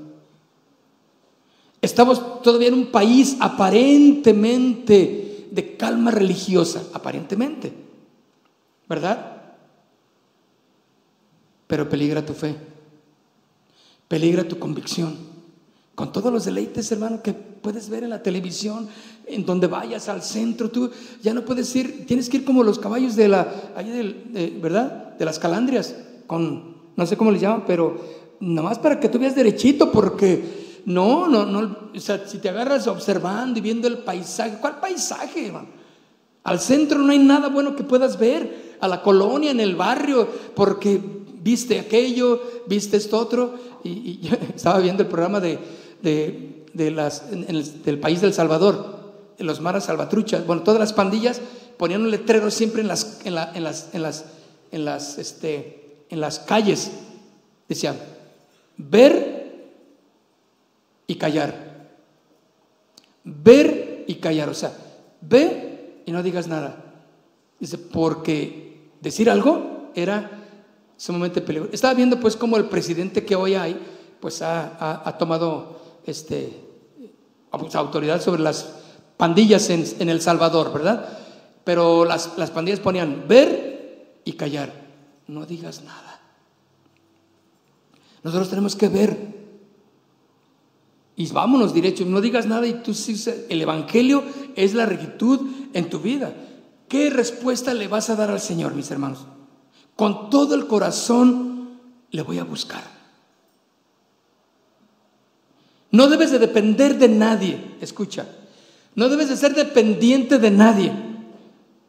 [1.81, 7.73] Estamos todavía en un país aparentemente de calma religiosa, aparentemente,
[8.87, 9.41] ¿verdad?
[11.65, 12.55] Pero peligra tu fe,
[14.07, 15.17] peligra tu convicción,
[15.95, 18.87] con todos los deleites, hermano, que puedes ver en la televisión,
[19.25, 20.91] en donde vayas al centro, tú
[21.23, 23.51] ya no puedes ir, tienes que ir como los caballos de la,
[24.61, 25.17] ¿verdad?
[25.17, 25.95] De las calandrias,
[26.27, 27.99] con, no sé cómo les llaman, pero
[28.39, 31.89] nada más para que tú veas derechito, porque no, no, no.
[31.95, 35.67] O sea, si te agarras observando y viendo el paisaje, ¿cuál paisaje, hermano?
[36.43, 38.71] Al centro no hay nada bueno que puedas ver.
[38.81, 40.99] A la colonia, en el barrio, porque
[41.41, 43.53] viste aquello, viste esto otro.
[43.83, 45.59] Y, yo estaba viendo el programa de,
[46.01, 50.47] de, las, del país del Salvador, de los maras salvatruchas.
[50.47, 51.41] Bueno, todas las pandillas
[51.77, 54.05] ponían un letrero siempre en las, en, en en
[54.71, 56.91] en este, en las calles.
[57.69, 57.97] Decían,
[58.77, 59.30] ver
[61.11, 61.89] y callar.
[63.25, 64.47] Ver y callar.
[64.47, 64.71] O sea,
[65.19, 66.85] ve y no digas nada.
[67.59, 70.31] Dice, porque decir algo era
[70.95, 71.73] sumamente peligroso.
[71.73, 73.77] Estaba viendo pues como el presidente que hoy hay,
[74.21, 76.57] pues ha, tomado este,
[77.51, 78.73] pues, autoridad sobre las
[79.17, 81.09] pandillas en, El Salvador, ¿verdad?
[81.65, 84.71] Pero las, las pandillas ponían ver y callar.
[85.27, 86.21] No digas nada.
[88.23, 89.40] Nosotros tenemos que ver
[91.15, 93.15] y vámonos derecho, no digas nada y tú sí,
[93.49, 94.23] el Evangelio
[94.55, 95.39] es la rectitud
[95.73, 96.33] en tu vida.
[96.87, 99.25] ¿Qué respuesta le vas a dar al Señor, mis hermanos?
[99.95, 101.79] Con todo el corazón
[102.11, 102.83] le voy a buscar.
[105.91, 108.25] No debes de depender de nadie, escucha,
[108.95, 110.91] no debes de ser dependiente de nadie,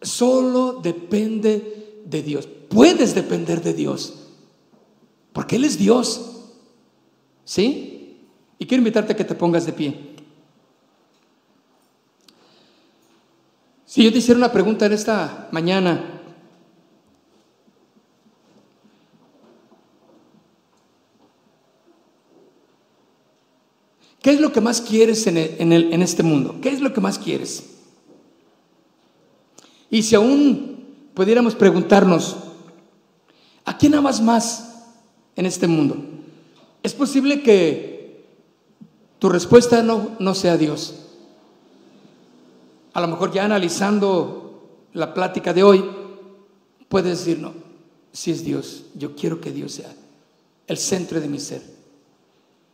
[0.02, 2.48] solo depende de Dios.
[2.68, 4.14] Puedes depender de Dios,
[5.32, 6.32] porque Él es Dios,
[7.44, 7.91] ¿sí?
[8.62, 9.92] Y quiero invitarte a que te pongas de pie.
[13.84, 16.20] Si yo te hiciera una pregunta en esta mañana,
[24.22, 26.60] ¿qué es lo que más quieres en, en este mundo?
[26.62, 27.64] ¿Qué es lo que más quieres?
[29.90, 32.36] Y si aún pudiéramos preguntarnos,
[33.64, 34.84] ¿a quién amas más
[35.34, 35.96] en este mundo?
[36.84, 37.91] Es posible que
[39.22, 40.96] tu respuesta no, no sea Dios.
[42.92, 45.88] A lo mejor ya analizando la plática de hoy,
[46.88, 47.52] puedes decir, no,
[48.12, 49.94] si es Dios, yo quiero que Dios sea
[50.66, 51.62] el centro de mi ser.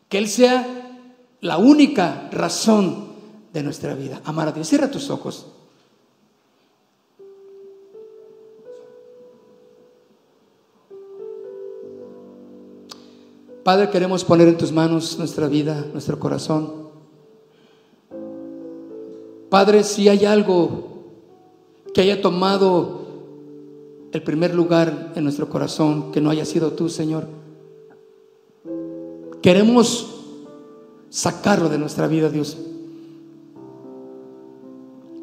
[0.09, 1.03] Que Él sea
[1.43, 3.09] la única razón
[3.53, 4.23] de nuestra vida.
[4.25, 4.67] Amar a Dios.
[4.67, 5.49] Cierra tus ojos.
[13.69, 16.89] Padre, queremos poner en tus manos nuestra vida, nuestro corazón.
[19.51, 21.03] Padre, si hay algo
[21.93, 23.03] que haya tomado
[24.11, 27.27] el primer lugar en nuestro corazón, que no haya sido tú, Señor,
[29.43, 30.19] queremos
[31.11, 32.57] sacarlo de nuestra vida, Dios.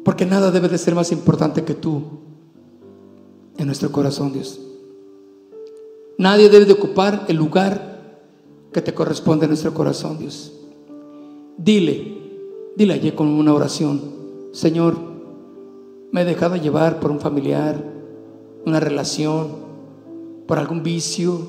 [0.04, 2.00] Porque nada debe de ser más importante que tú
[3.58, 4.60] en nuestro corazón, Dios.
[6.16, 7.95] Nadie debe de ocupar el lugar
[8.76, 10.52] que te corresponde a nuestro corazón, Dios.
[11.56, 12.18] Dile,
[12.76, 14.02] dile allí con una oración,
[14.52, 14.98] Señor,
[16.12, 17.82] me he dejado llevar por un familiar,
[18.66, 19.48] una relación,
[20.46, 21.40] por algún vicio,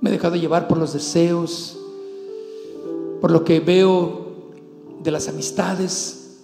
[0.00, 1.78] me he dejado llevar por los deseos,
[3.20, 4.48] por lo que veo
[5.02, 6.40] de las amistades,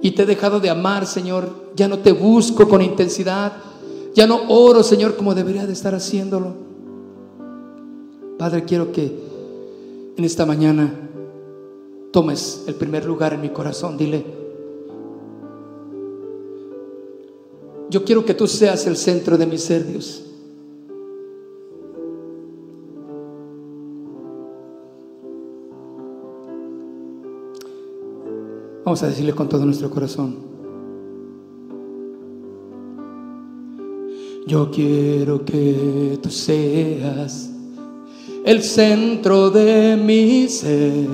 [0.00, 3.54] y te he dejado de amar, Señor, ya no te busco con intensidad,
[4.14, 6.67] ya no oro, Señor, como debería de estar haciéndolo.
[8.38, 9.12] Padre, quiero que
[10.16, 10.94] en esta mañana
[12.12, 13.98] tomes el primer lugar en mi corazón.
[13.98, 14.24] Dile,
[17.90, 20.24] yo quiero que tú seas el centro de mi ser, Dios.
[28.84, 30.36] Vamos a decirle con todo nuestro corazón.
[34.46, 37.47] Yo quiero que tú seas
[38.44, 41.06] el centro de mi ser,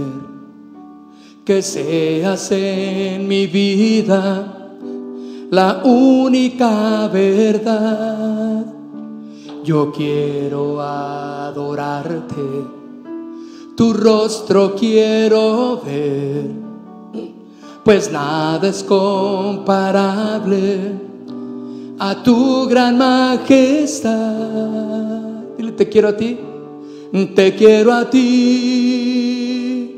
[1.45, 4.55] que seas en mi vida
[5.51, 8.65] la única verdad.
[9.65, 12.43] Yo quiero adorarte,
[13.77, 16.47] tu rostro quiero ver,
[17.83, 20.13] pues nada es comparable
[21.99, 24.13] a tu gran majestad.
[25.57, 26.39] Dile, te quiero a ti
[27.15, 29.95] te quiero a ti,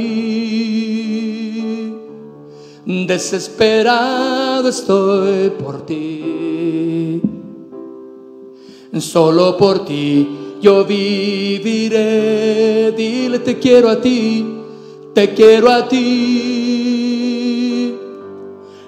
[2.87, 7.21] desesperado estoy por ti,
[9.01, 10.29] solo por ti
[10.63, 11.73] yo viviré,
[12.97, 14.47] dile te quiero a ti,
[15.15, 16.60] te quiero a ti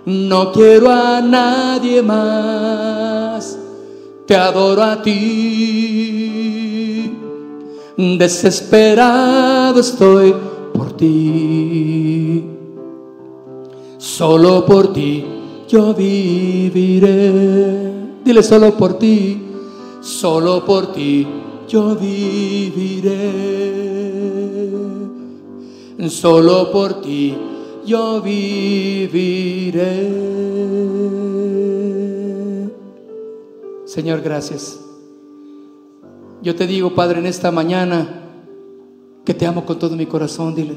[0.04, 3.58] no quiero a nadie más,
[4.26, 5.52] te adoro a ti.
[7.96, 10.34] Desesperado estoy
[10.72, 12.44] por ti.
[13.98, 15.24] Solo por ti
[15.68, 17.92] yo viviré.
[18.24, 19.40] Dile solo por ti,
[20.00, 21.26] solo por ti
[21.68, 23.30] yo viviré.
[26.08, 27.51] Solo por ti
[27.84, 29.82] yo viviré.
[33.84, 34.80] Señor, gracias.
[36.42, 38.22] Yo te digo, Padre, en esta mañana
[39.24, 40.74] que te amo con todo mi corazón, dile.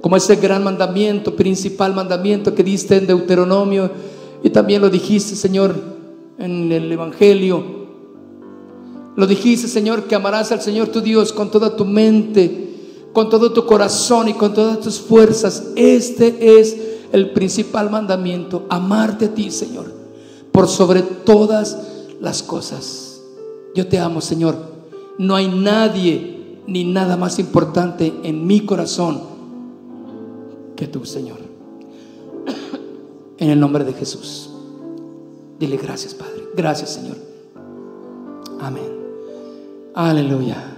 [0.00, 3.90] Como ese gran mandamiento, principal mandamiento que diste en Deuteronomio
[4.42, 5.74] y también lo dijiste, Señor,
[6.38, 7.78] en el Evangelio.
[9.16, 12.67] Lo dijiste, Señor, que amarás al Señor tu Dios con toda tu mente
[13.12, 15.64] con todo tu corazón y con todas tus fuerzas.
[15.76, 16.76] Este es
[17.12, 19.92] el principal mandamiento, amarte a ti, Señor,
[20.52, 21.78] por sobre todas
[22.20, 23.22] las cosas.
[23.74, 24.56] Yo te amo, Señor.
[25.18, 29.20] No hay nadie ni nada más importante en mi corazón
[30.76, 31.38] que tú, Señor.
[33.38, 34.50] En el nombre de Jesús.
[35.58, 36.48] Dile gracias, Padre.
[36.56, 37.16] Gracias, Señor.
[38.60, 38.98] Amén.
[39.94, 40.77] Aleluya.